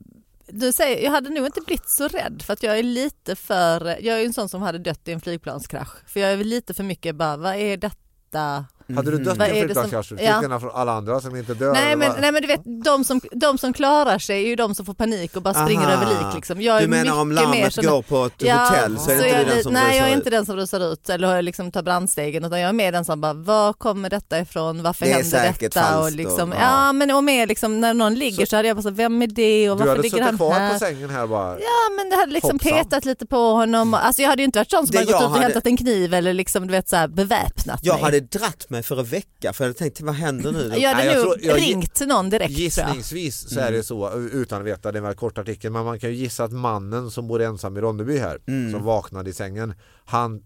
du 0.48 0.72
säger, 0.72 1.04
jag 1.04 1.10
hade 1.10 1.30
nog 1.30 1.46
inte 1.46 1.60
blivit 1.60 1.88
så 1.88 2.08
rädd 2.08 2.42
för 2.42 2.52
att 2.52 2.62
jag 2.62 2.78
är 2.78 2.82
lite 2.82 3.36
för, 3.36 3.86
jag 3.86 4.16
är 4.16 4.18
ju 4.18 4.26
en 4.26 4.32
sån 4.32 4.48
som 4.48 4.62
hade 4.62 4.78
dött 4.78 5.08
i 5.08 5.12
en 5.12 5.20
flygplanskrasch. 5.20 5.96
För 6.06 6.20
jag 6.20 6.32
är 6.32 6.36
väl 6.36 6.46
lite 6.46 6.74
för 6.74 6.84
mycket 6.84 7.16
bara, 7.16 7.36
vad 7.36 7.54
är 7.54 7.76
detta? 7.76 8.64
Hade 8.96 9.10
du 9.10 9.18
dött 9.18 9.36
Vad 9.38 9.48
i 9.48 9.50
är 9.50 9.62
en 9.62 9.68
det 9.68 9.74
som- 9.74 9.82
flygplanskrasch? 9.84 10.18
Till 10.18 10.26
ja. 10.26 10.40
skillnad 10.40 10.60
från 10.60 10.70
alla 10.74 10.92
andra 10.92 11.20
som 11.20 11.36
inte 11.36 11.54
dör. 11.54 11.72
Nej 11.72 11.96
men, 11.96 12.12
nej 12.20 12.32
men 12.32 12.42
du 12.42 12.48
vet, 12.48 12.60
de 12.84 13.04
som, 13.04 13.20
de 13.32 13.58
som 13.58 13.72
klarar 13.72 14.18
sig 14.18 14.42
är 14.44 14.48
ju 14.48 14.56
de 14.56 14.74
som 14.74 14.86
får 14.86 14.94
panik 14.94 15.36
och 15.36 15.42
bara 15.42 15.54
springer 15.54 15.82
Aha. 15.86 15.92
över 15.92 16.06
lik. 16.06 16.34
Liksom. 16.34 16.60
Jag 16.62 16.76
är 16.76 16.80
Du 16.82 16.88
menar 16.88 17.20
om 17.20 17.32
larmet 17.32 17.74
sån- 17.74 17.84
går 17.84 18.02
på 18.02 18.24
ett 18.24 18.32
hotell 18.32 18.98
så 18.98 19.10
är 19.10 19.14
det 19.16 19.24
inte 19.28 19.28
jag 19.38 19.46
du 19.46 19.50
den 19.54 19.62
som 19.62 19.72
Nej 19.72 19.98
jag 19.98 20.08
är 20.08 20.12
inte 20.12 20.30
den 20.30 20.46
som 20.46 20.56
rusar 20.56 20.92
ut 20.92 21.08
eller 21.08 21.42
liksom 21.42 21.72
tar 21.72 21.82
brandstegen 21.82 22.44
utan 22.44 22.60
jag 22.60 22.68
är 22.68 22.72
mer 22.72 22.92
den 22.92 23.04
som 23.04 23.20
bara, 23.20 23.32
var 23.32 23.72
kommer 23.72 24.10
detta 24.10 24.38
ifrån, 24.40 24.82
varför 24.82 25.06
Det 25.06 25.12
händer 25.12 25.54
detta? 25.60 25.80
falskt 25.80 26.02
och 26.04 26.12
liksom, 26.12 26.50
och- 26.52 26.58
ja. 26.58 26.86
ja. 26.86 26.92
men 26.92 27.10
och 27.10 27.24
mer 27.24 27.46
liksom, 27.46 27.80
när 27.80 27.94
någon 27.94 28.14
ligger 28.14 28.46
så, 28.46 28.56
hade 28.56 28.68
jag 28.68 28.76
bara 28.76 28.82
så, 28.82 28.90
vem 28.90 29.22
är 29.22 29.26
det 29.26 29.70
och 29.70 29.76
du 29.76 29.78
varför 29.78 29.88
hade 29.90 30.02
ligger 30.02 30.10
suttit 30.16 30.26
han 30.26 30.36
kvar 30.36 30.52
här? 30.52 30.72
på 30.72 30.78
sängen 30.78 31.10
här 31.10 31.26
bara. 31.26 31.50
Ja 31.58 31.94
men 31.96 32.10
det 32.10 32.16
hade 32.16 32.32
liksom 32.32 32.58
petat 32.58 33.04
lite 33.04 33.26
på 33.26 33.36
honom. 33.52 33.94
Alltså 33.94 34.22
jag 34.22 34.28
hade 34.28 34.42
ju 34.42 34.46
inte 34.46 34.58
varit 34.58 34.70
sån 34.70 34.86
som 34.86 34.96
hade 34.96 35.04
gått 35.06 35.12
jag 35.12 35.20
ut 35.20 35.24
och 35.26 35.30
hade- 35.30 35.42
hämtat 35.44 35.66
en 35.66 35.76
kniv 35.76 36.14
eller 36.14 36.34
liksom 36.34 36.66
du 36.66 36.72
vet 36.72 36.88
så 36.88 36.96
här 36.96 37.08
beväpnat 37.08 37.80
Jag 37.82 37.94
mig. 37.94 38.02
hade 38.02 38.20
dratt 38.20 38.70
mig 38.70 38.77
för 38.82 38.96
att 39.00 39.08
väcka 39.08 39.52
för 39.52 39.64
jag 39.64 39.68
hade 39.68 39.78
tänkt 39.78 40.00
vad 40.00 40.14
händer 40.14 40.52
nu? 40.52 40.58
jag 40.76 40.90
hade 40.94 41.04
Nej, 41.04 41.06
jag 41.06 41.24
nog 41.26 41.32
tror- 41.42 41.44
jag- 41.44 41.56
ringt 41.56 42.00
någon 42.06 42.30
direkt 42.30 42.48
tror 42.74 42.86
jag. 42.88 42.96
Gissningsvis 42.96 43.50
så 43.54 43.60
är 43.60 43.72
det 43.72 43.82
så, 43.82 44.12
utan 44.32 44.60
att 44.60 44.66
veta, 44.66 44.92
det 44.92 44.98
är 44.98 45.02
en 45.02 45.16
kort 45.16 45.38
artikel, 45.38 45.72
men 45.72 45.84
man 45.84 45.98
kan 46.00 46.10
ju 46.10 46.16
gissa 46.16 46.44
att 46.44 46.52
mannen 46.52 47.10
som 47.10 47.28
bor 47.28 47.42
ensam 47.42 47.76
i 47.76 47.80
Ronneby 47.80 48.18
här, 48.18 48.38
som 48.72 48.82
vaknade 48.84 49.30
i 49.30 49.32
sängen, 49.32 49.74
han 50.04 50.42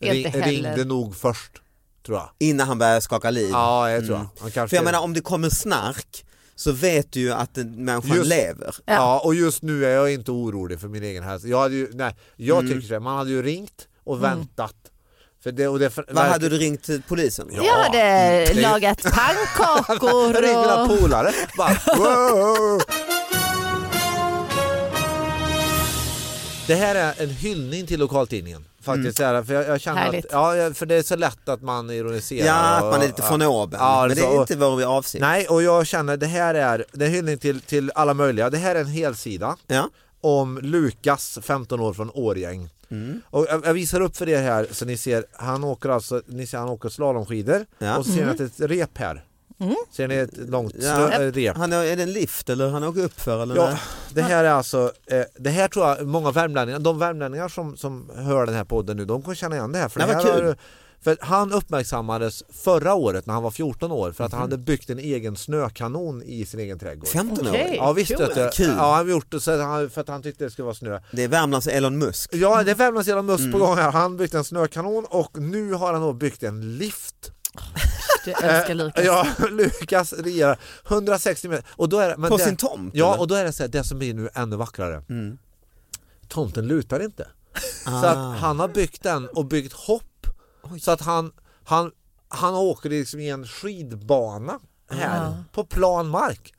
ring, 0.00 0.26
ringde 0.32 0.84
nog 0.84 1.16
först, 1.16 1.52
tror 2.06 2.18
jag. 2.18 2.28
Innan 2.38 2.68
han 2.68 2.78
börjar 2.78 3.00
skaka 3.00 3.30
liv? 3.30 3.48
Ja, 3.52 3.90
jag 3.90 4.06
tror 4.06 4.18
jag. 4.18 4.28
Han 4.40 4.50
kanske... 4.50 4.68
För 4.68 4.76
jag 4.76 4.84
menar 4.84 5.00
om 5.00 5.12
det 5.12 5.20
kommer 5.20 5.48
snark 5.50 6.24
så 6.54 6.72
vet 6.72 7.12
du 7.12 7.20
ju 7.20 7.32
att 7.32 7.58
en 7.58 7.84
människa 7.84 8.14
Just- 8.14 8.28
lever. 8.28 8.74
Ja. 8.86 9.20
och 9.24 9.34
just 9.34 9.62
nu 9.62 9.84
är 9.86 9.90
jag 9.90 10.12
inte 10.12 10.30
orolig 10.30 10.80
för 10.80 10.88
min 10.88 11.02
egen 11.02 11.22
hälsa. 11.24 11.48
Jag, 11.48 11.58
hade 11.60 11.74
ju, 11.74 11.90
nej, 11.92 12.16
jag 12.36 12.58
Mm. 12.60 12.72
tycker 12.72 12.88
så 12.88 12.92
här, 12.94 13.00
man 13.00 13.16
hade 13.18 13.30
ju 13.30 13.42
ringt 13.42 13.88
och 14.04 14.22
väntat. 14.24 14.74
För 15.46 15.52
det, 15.52 15.68
och 15.68 15.78
det, 15.78 15.90
för, 15.90 16.04
Vad 16.08 16.24
hade 16.24 16.48
du 16.48 16.58
ringt 16.58 16.82
till 16.82 17.02
polisen? 17.08 17.48
Ja. 17.52 17.62
Jag 17.64 17.74
hade 17.74 17.98
det- 18.54 18.60
lagat 18.60 19.02
pannkakor 19.12 20.10
Jag 20.34 20.44
ringde 20.44 20.60
mina 20.60 20.82
och... 20.82 21.00
polare. 21.00 21.32
Bara, 21.58 21.76
wow. 21.96 22.80
Det 26.66 26.74
här 26.74 26.94
är 26.94 27.14
en 27.22 27.30
hyllning 27.30 27.86
till 27.86 28.00
lokaltidningen. 28.00 28.64
Faktiskt, 28.82 29.20
är 29.20 29.32
det, 29.34 29.44
för 29.44 29.54
jag, 29.54 29.68
jag 29.68 29.80
känner 29.80 29.98
Härligt. 30.00 30.24
att, 30.26 30.32
ja, 30.56 30.74
för 30.74 30.86
det 30.86 30.94
är 30.94 31.02
så 31.02 31.16
lätt 31.16 31.48
att 31.48 31.62
man 31.62 31.90
ironiserar. 31.90 32.46
Ja, 32.46 32.54
att 32.54 32.82
man 32.84 32.92
är 32.92 32.98
och- 32.98 33.02
lite 33.06 33.22
från 33.22 33.42
oben. 33.42 33.80
Ja, 33.82 34.00
men 34.06 34.16
det 34.16 34.22
så- 34.22 34.36
är 34.36 34.40
inte 34.40 34.56
vår 34.56 34.82
avsikt. 34.84 35.20
Nej, 35.22 35.46
och 35.48 35.62
jag 35.62 35.86
känner 35.86 36.16
det 36.16 36.26
här 36.26 36.54
är, 36.54 36.84
det 36.92 37.04
är 37.04 37.08
en 37.08 37.14
hyllning 37.14 37.38
till, 37.38 37.60
till 37.60 37.90
alla 37.94 38.14
möjliga. 38.14 38.50
Det 38.50 38.58
här 38.58 38.74
är 38.74 38.80
en 38.80 38.86
helsida 38.86 39.56
Ja. 39.66 39.88
om 40.20 40.58
Lukas, 40.62 41.38
15 41.42 41.80
år 41.80 41.92
från 41.94 42.10
Årgäng. 42.14 42.70
Mm. 42.90 43.20
Och 43.30 43.46
jag, 43.50 43.66
jag 43.66 43.74
visar 43.74 44.00
upp 44.00 44.16
för 44.16 44.28
er 44.28 44.42
här 44.42 44.66
så 44.70 44.84
ni 44.84 44.96
ser, 44.96 45.24
han 45.32 45.64
åker 45.64 45.88
alltså, 45.88 46.22
ni 46.26 46.46
ser 46.46 46.58
han 46.58 46.68
åker 46.68 46.88
slalomskidor 46.88 47.66
Ja. 47.78 47.96
och 47.96 48.06
så 48.06 48.12
ser 48.12 48.24
ni 48.24 48.30
att 48.30 48.38
det 48.38 48.44
är 48.60 48.64
ett 48.64 48.70
rep 48.70 48.98
här. 48.98 49.24
Ser 49.92 50.08
ni 50.08 50.14
ett 50.14 50.36
långt 50.36 50.74
Ja. 50.80 51.10
rep? 51.20 51.56
Han, 51.56 51.72
är 51.72 51.84
är 51.84 51.96
det 51.96 52.02
en 52.02 52.12
lift 52.12 52.50
eller 52.50 52.68
han 52.68 52.84
åker 52.84 53.04
upp 53.04 53.20
för 53.20 53.42
eller? 53.42 53.56
Ja, 53.56 53.66
nej? 53.70 53.78
det 54.14 54.22
här 54.22 54.44
är 54.44 54.50
alltså, 54.50 54.92
eh, 55.06 55.22
det 55.38 55.50
här 55.50 55.68
tror 55.68 55.86
jag 55.88 56.06
många 56.06 56.30
värmlänningar, 56.30 56.78
de 56.78 56.98
värmlänningar 56.98 57.48
som, 57.48 57.76
som 57.76 58.10
hör 58.16 58.46
den 58.46 58.54
här 58.54 58.64
podden 58.64 58.96
nu, 58.96 59.04
de 59.04 59.22
kommer 59.22 59.34
känna 59.34 59.56
igen 59.56 59.72
det 59.72 59.78
här. 59.78 59.88
För, 59.88 60.00
Ja, 60.00 60.06
det 60.06 60.12
här 60.14 60.42
har- 60.42 60.56
för 61.00 61.16
han 61.20 61.52
uppmärksammades 61.52 62.42
förra 62.52 62.94
året 62.94 63.26
när 63.26 63.34
han 63.34 63.42
var 63.42 63.50
14 63.50 63.92
år 63.92 64.12
för 64.12 64.24
att 64.24 64.32
han 64.32 64.40
hade 64.40 64.58
byggt 64.58 64.90
en 64.90 64.98
egen 64.98 65.36
snökanon 65.36 66.22
i 66.22 66.46
sin 66.46 66.60
egen 66.60 66.78
trädgård. 66.78 67.08
15 67.08 67.46
år? 67.46 67.50
Okej. 67.50 67.74
Ja 67.76 67.92
visst 67.92 68.16
Kul. 68.16 68.18
vet 68.34 68.56
du. 68.56 68.62
Ja, 68.64 68.70
han 68.72 68.78
har 68.78 69.04
gjort 69.04 69.30
det 69.30 69.40
för 69.40 69.98
att 70.00 70.08
han 70.08 70.22
tyckte 70.22 70.44
det 70.44 70.50
skulle 70.50 70.64
vara 70.64 70.74
snö. 70.74 71.00
Det 71.12 71.22
är 71.24 71.28
Värmlands 71.28 71.66
Elon 71.66 71.98
Musk. 71.98 72.30
Ja 72.34 72.62
det 72.64 72.70
är 72.70 72.74
Värmlands 72.74 73.08
Elon 73.08 73.26
Musk 73.26 73.40
Mm. 73.40 73.52
på 73.52 73.58
gång 73.58 73.76
här. 73.76 73.92
Han 73.92 74.16
byggt 74.16 74.34
en 74.34 74.44
snökanon 74.44 75.04
och 75.08 75.38
nu 75.38 75.72
har 75.72 75.92
han 75.92 76.02
då 76.02 76.12
byggt 76.12 76.42
en 76.42 76.76
lift. 76.78 77.30
Jag 78.26 78.42
älskar 78.44 78.74
Lukas. 78.74 79.04
Ja, 79.04 79.26
Lukas 79.50 80.12
regerar 80.12 80.58
160 80.88 81.48
meter. 81.48 81.64
Och 81.70 81.88
då 81.88 81.98
är 81.98 82.08
det, 82.08 82.16
men 82.16 82.30
På 82.30 82.36
det, 82.36 82.44
sin 82.44 82.56
tomt? 82.56 82.94
Ja, 82.94 83.08
eller? 83.12 83.20
och 83.20 83.28
då 83.28 83.34
är 83.34 83.44
det 83.44 83.52
så 83.52 83.62
här, 83.62 83.68
det 83.68 83.84
som 83.84 83.98
blir 83.98 84.14
nu 84.14 84.28
ännu 84.34 84.56
vackrare. 84.56 85.02
Mm. 85.08 85.38
Tomten 86.28 86.66
lutar 86.66 87.02
inte. 87.02 87.28
Ah. 87.86 87.90
Så 88.02 88.06
att 88.06 88.38
han 88.40 88.60
har 88.60 88.68
byggt 88.68 89.02
den 89.02 89.28
och 89.28 89.44
byggt 89.46 89.72
hopp. 89.72 90.02
Så 90.80 90.90
att 90.90 91.00
han, 91.00 91.32
han, 91.64 91.90
han 92.28 92.54
åker 92.54 92.90
liksom 92.90 93.20
i 93.20 93.28
en 93.30 93.46
skidbana 93.46 94.60
här 94.90 95.44
på 95.52 95.64
plan 95.64 96.08
mark. 96.08 96.52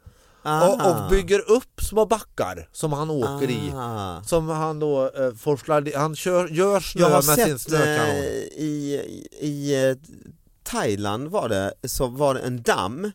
Ah. 0.43 0.67
Och, 0.67 0.89
och 0.89 1.09
bygger 1.09 1.51
upp 1.51 1.81
små 1.81 2.05
backar 2.05 2.69
som 2.71 2.93
han 2.93 3.09
åker 3.09 3.49
i. 3.49 3.73
Ah. 3.75 4.21
Som 4.23 4.49
han 4.49 4.79
då 4.79 5.11
eh, 5.11 5.33
forslar, 5.33 5.97
han 5.97 6.15
kör, 6.15 6.47
gör 6.47 6.79
snö 6.79 7.09
med 7.09 7.23
sin 7.23 7.35
sett 7.35 7.61
snökanon. 7.61 8.15
eh, 8.15 8.25
i, 8.57 9.27
i 9.41 9.89
eh, 9.89 9.95
Thailand 10.63 11.27
var 11.27 11.49
det, 11.49 11.73
så 11.83 12.07
var 12.07 12.33
det 12.33 12.39
en 12.39 12.61
damm 12.61 13.11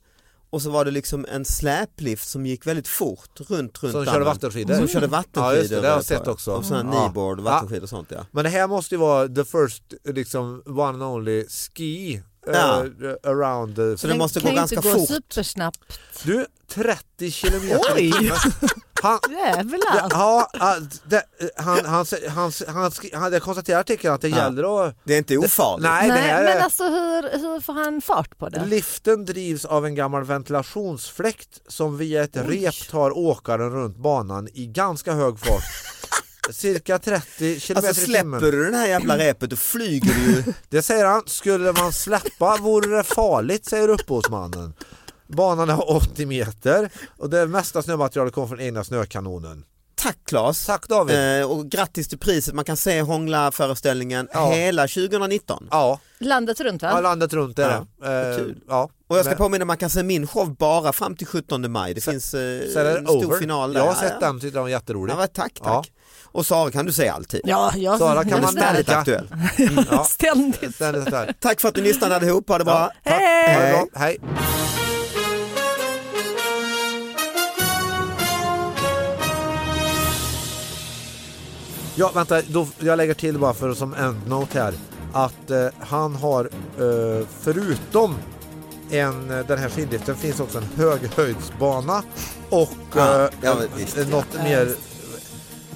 och 0.52 0.62
så 0.62 0.70
var 0.70 0.84
det 0.84 0.90
liksom 0.90 1.26
en 1.28 1.44
släplift 1.44 2.28
som 2.28 2.46
gick 2.46 2.66
väldigt 2.66 2.88
fort 2.88 3.40
runt, 3.40 3.82
runt 3.82 3.92
Som 3.92 4.04
körde 4.04 4.24
vattenskidor. 4.24 4.74
Som 4.74 4.88
körde 4.88 5.06
vattenskidor. 5.06 5.52
Ja, 5.52 5.56
just 5.56 5.70
det, 5.70 5.80
det 5.80 5.88
har 5.88 5.94
jag 5.94 6.04
sett 6.04 6.28
också. 6.28 6.52
Och 6.52 6.64
sådana. 6.64 6.94
Ja. 6.94 7.00
kneeboard, 7.00 7.40
vattenskidor 7.40 7.82
och 7.82 7.88
sånt 7.88 8.10
ja. 8.10 8.26
Men 8.30 8.44
det 8.44 8.50
här 8.50 8.68
måste 8.68 8.94
ju 8.94 8.98
vara 8.98 9.28
the 9.28 9.44
first 9.44 9.82
liksom 10.04 10.62
one 10.66 10.82
and 10.82 11.02
only 11.02 11.44
ski 11.48 12.22
Ja. 12.46 12.85
around 13.24 13.76
the... 13.76 13.98
Så 13.98 14.07
det 14.07 14.14
måste 14.16 14.40
kan 14.40 14.50
gå 14.50 14.57
ganska 14.57 14.76
inte 14.76 14.88
gå 14.88 14.94
fort. 14.98 15.09
supersnabbt. 15.09 16.00
Du, 16.24 16.46
30 16.68 17.31
kilometer 17.31 17.98
i 17.98 18.12
Oj! 18.12 18.18
timmen. 18.18 18.37
Han, 19.02 19.18
Jävlar. 19.31 20.07
ja, 20.11 20.50
det, 21.05 21.22
han, 21.57 21.85
han, 21.85 22.07
han, 22.28 22.52
han, 22.74 22.90
skri- 22.90 23.14
han, 23.14 23.33
jag 23.33 23.42
konstaterar 23.42 23.76
i 23.78 23.81
artikeln 23.81 24.14
att 24.14 24.20
det 24.20 24.28
Ja. 24.28 24.37
gäller 24.37 24.87
att... 24.87 24.96
Det 25.05 25.14
är 25.14 25.18
inte 25.18 25.37
ofarligt. 25.38 25.83
Nej, 25.85 26.09
det 26.09 26.14
Nej, 26.14 26.22
här 26.22 26.44
men 26.44 26.57
är... 26.57 26.61
alltså 26.61 26.83
hur, 26.85 27.38
hur 27.38 27.61
får 27.61 27.72
han 27.72 28.00
fart 28.00 28.38
på 28.38 28.48
det? 28.48 28.64
Liften 28.64 29.24
drivs 29.24 29.64
av 29.64 29.87
en 29.87 29.94
gammal 29.94 30.24
ventilationsfläkt 30.24 31.61
som 31.68 31.96
via 31.98 32.22
ett 32.22 32.37
rep 32.37 32.88
tar 32.90 33.18
åkaren 33.18 33.70
runt 33.70 33.96
banan 33.96 34.48
i 34.55 34.66
ganska 34.66 35.12
hög 35.12 35.38
fart. 35.38 35.62
Cirka 36.50 36.98
30 36.98 37.61
kilometer 37.61 37.88
Alltså 37.88 38.02
i 38.02 38.07
släpper 38.07 38.52
du 38.52 38.64
den 38.64 38.74
här 38.74 38.87
jävla 38.87 39.18
repet 39.18 39.50
då 39.50 39.57
flyger 39.57 40.14
du 40.14 40.33
ju. 40.33 40.42
Det 40.68 40.83
säger 40.83 41.05
han, 41.05 41.22
skulle 41.26 41.72
man 41.72 41.92
släppa 41.92 42.57
vore 42.57 42.96
det 42.96 43.02
farligt 43.05 43.64
säger 43.66 43.88
upphovsmannen. 43.88 44.74
Banan 45.26 45.70
är 45.70 45.90
80 45.90 46.26
meter 46.26 46.90
och 47.18 47.31
det 47.31 47.46
mesta 47.46 47.83
snömaterialet 47.83 48.35
kommer 48.35 48.46
från 48.48 48.61
egna 48.61 48.85
snökanonen. 48.85 49.64
Tack 49.94 50.18
Claes. 50.26 50.66
Tack 50.66 50.88
David. 50.88 51.40
Eh, 51.40 51.50
och 51.50 51.68
grattis 51.70 52.09
till 52.09 52.18
priset, 52.18 52.55
man 52.55 52.64
kan 52.64 52.76
se 52.76 53.00
Hångla-föreställningen 53.02 54.28
Ja. 54.33 54.50
hela 54.50 54.83
2019. 54.88 55.68
Ja, 55.70 56.00
Landet 56.18 56.61
runt 56.61 56.83
ja 56.83 56.92
va? 56.94 57.00
landet 57.00 57.33
runt 57.33 57.59
är 57.59 57.70
Ja, 58.00 58.09
det. 58.11 58.31
Eh, 58.31 58.37
kul. 58.37 58.59
Ja. 58.68 58.90
Och 59.09 59.16
jag 59.18 59.24
ska 59.24 59.31
Men- 59.31 59.38
påminna, 59.38 59.64
man 59.64 59.76
kan 59.76 59.90
se 59.90 60.02
min 60.02 60.26
show 60.26 60.57
bara 60.57 60.92
fram 60.92 61.16
till 61.16 61.26
17 61.26 61.72
maj. 61.72 61.94
Det 61.94 62.00
finns 62.00 62.35
eh, 62.35 62.40
Sen 62.72 62.87
är 62.87 62.92
det 62.92 62.98
en 62.98 63.07
stor 63.07 63.26
over. 63.26 63.38
final 63.38 63.72
där. 63.72 63.81
Jag 63.81 63.87
har 63.87 63.94
Ja, 63.94 64.00
sett 64.00 64.16
ja. 64.20 64.26
den, 64.26 64.40
tyckte 64.40 64.57
den 64.57 64.62
var 64.62 64.68
jätterolig. 64.70 65.12
Ja, 65.12 65.16
men 65.18 65.28
tack, 65.28 65.52
tack. 65.62 65.92
Ja. 66.33 66.38
Och 66.38 66.47
Sara 66.47 66.71
kan 66.71 66.87
du 66.87 66.92
se 66.92 67.09
alltid. 67.09 67.40
Ja, 67.45 67.73
jag 67.77 67.99
Sara 67.99 68.25
kan 68.25 68.40
man 68.40 68.53
ständigt 68.53 68.88
aktuell. 68.88 69.29
Ja. 69.90 70.05
Ständigt. 70.05 70.75
Ständigt 70.75 71.11
där. 71.11 71.35
Tack 71.40 71.61
för 71.61 71.68
att 71.68 71.77
ni 71.77 71.83
lyssnade 71.83 72.16
allihop, 72.16 72.49
ha 72.49 72.59
det 72.59 72.64
bra. 72.64 72.90
Ja, 73.05 73.11
tack. 73.11 73.21
Hej! 73.21 73.55
Ha 73.55 73.62
det 73.62 73.73
bra. 73.92 74.01
Hej. 74.01 74.18
Ja, 81.95 82.11
vänta, 82.14 82.42
då, 82.49 82.66
jag 82.79 82.97
lägger 82.97 83.14
till 83.14 83.38
bara 83.38 83.55
för 83.55 83.75
som 83.75 83.95
endnote 83.95 84.61
här 84.62 84.75
att 85.12 85.51
eh, 85.51 85.66
han 85.81 86.14
har 86.16 86.45
eh, 86.79 87.27
förutom 87.40 88.14
en, 88.90 89.31
eh, 89.31 89.47
den 89.47 89.59
här 89.59 89.68
skidliften 89.68 90.16
finns 90.16 90.40
också 90.40 90.59
en 90.59 90.68
höghöjdsbana 90.77 92.03
och 92.51 92.71
Ja, 92.97 93.25
eh, 93.25 93.31
ja, 93.42 93.55
men 93.55 93.68
visst. 93.77 93.99
eh, 93.99 94.09
något 94.09 94.35
mer 94.45 94.68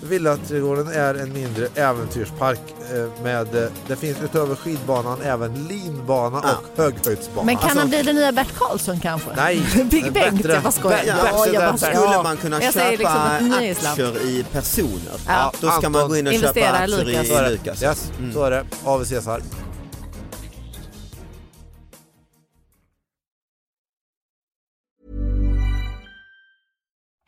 Villaträdgården 0.06 0.88
är 0.88 1.14
en 1.14 1.32
mindre 1.32 1.68
äventyrspark 1.74 2.60
eh, 2.94 3.22
med, 3.22 3.54
eh, 3.64 3.68
det 3.88 3.96
finns 3.96 4.18
utöver 4.24 4.54
skidbanan 4.54 5.18
även 5.22 5.54
linbana 5.68 6.40
Ja. 6.44 6.50
och 6.52 6.82
höghöjdsbana. 6.82 7.46
Men 7.46 7.56
kan 7.56 7.64
Alltså- 7.64 7.78
han 7.78 7.88
bli 7.88 8.02
den 8.02 8.16
nya 8.16 8.32
Bert 8.32 8.54
Karlsson 8.58 9.00
kanske? 9.00 9.28
Nej, 9.36 9.62
Big 9.90 10.12
Bengt, 10.12 10.14
bättre. 10.36 10.52
jag 10.52 10.62
bara 10.62 10.70
skojar. 10.72 10.98
Ja, 11.06 11.14
bättre 11.14 11.52
jag 11.54 11.62
bara 11.62 11.76
skojar. 11.76 11.94
Skulle 12.06 12.22
man 12.22 12.36
kunna 12.36 12.62
Jag 12.62 12.72
säger 12.74 12.96
köpa 12.98 13.38
liksom 13.38 13.52
aktier 13.88 14.22
i 14.26 14.44
personer, 14.52 15.14
Ja. 15.28 15.52
då 15.60 15.70
ska 15.70 15.80
man 15.88 15.94
Anton, 15.94 16.08
gå 16.08 16.16
in 16.16 16.26
och 16.26 16.32
investera 16.32 16.64
köpa 16.66 16.78
i 16.78 16.82
aktier 16.82 17.04
Lukas. 17.24 17.48
I. 17.48 17.50
Lukas. 17.52 17.82
Yes, 17.82 18.10
Mm. 18.18 18.32
så 18.32 18.44
är 18.44 18.50
det. 18.50 18.64
AV 18.84 19.04
Cesar. 19.04 19.40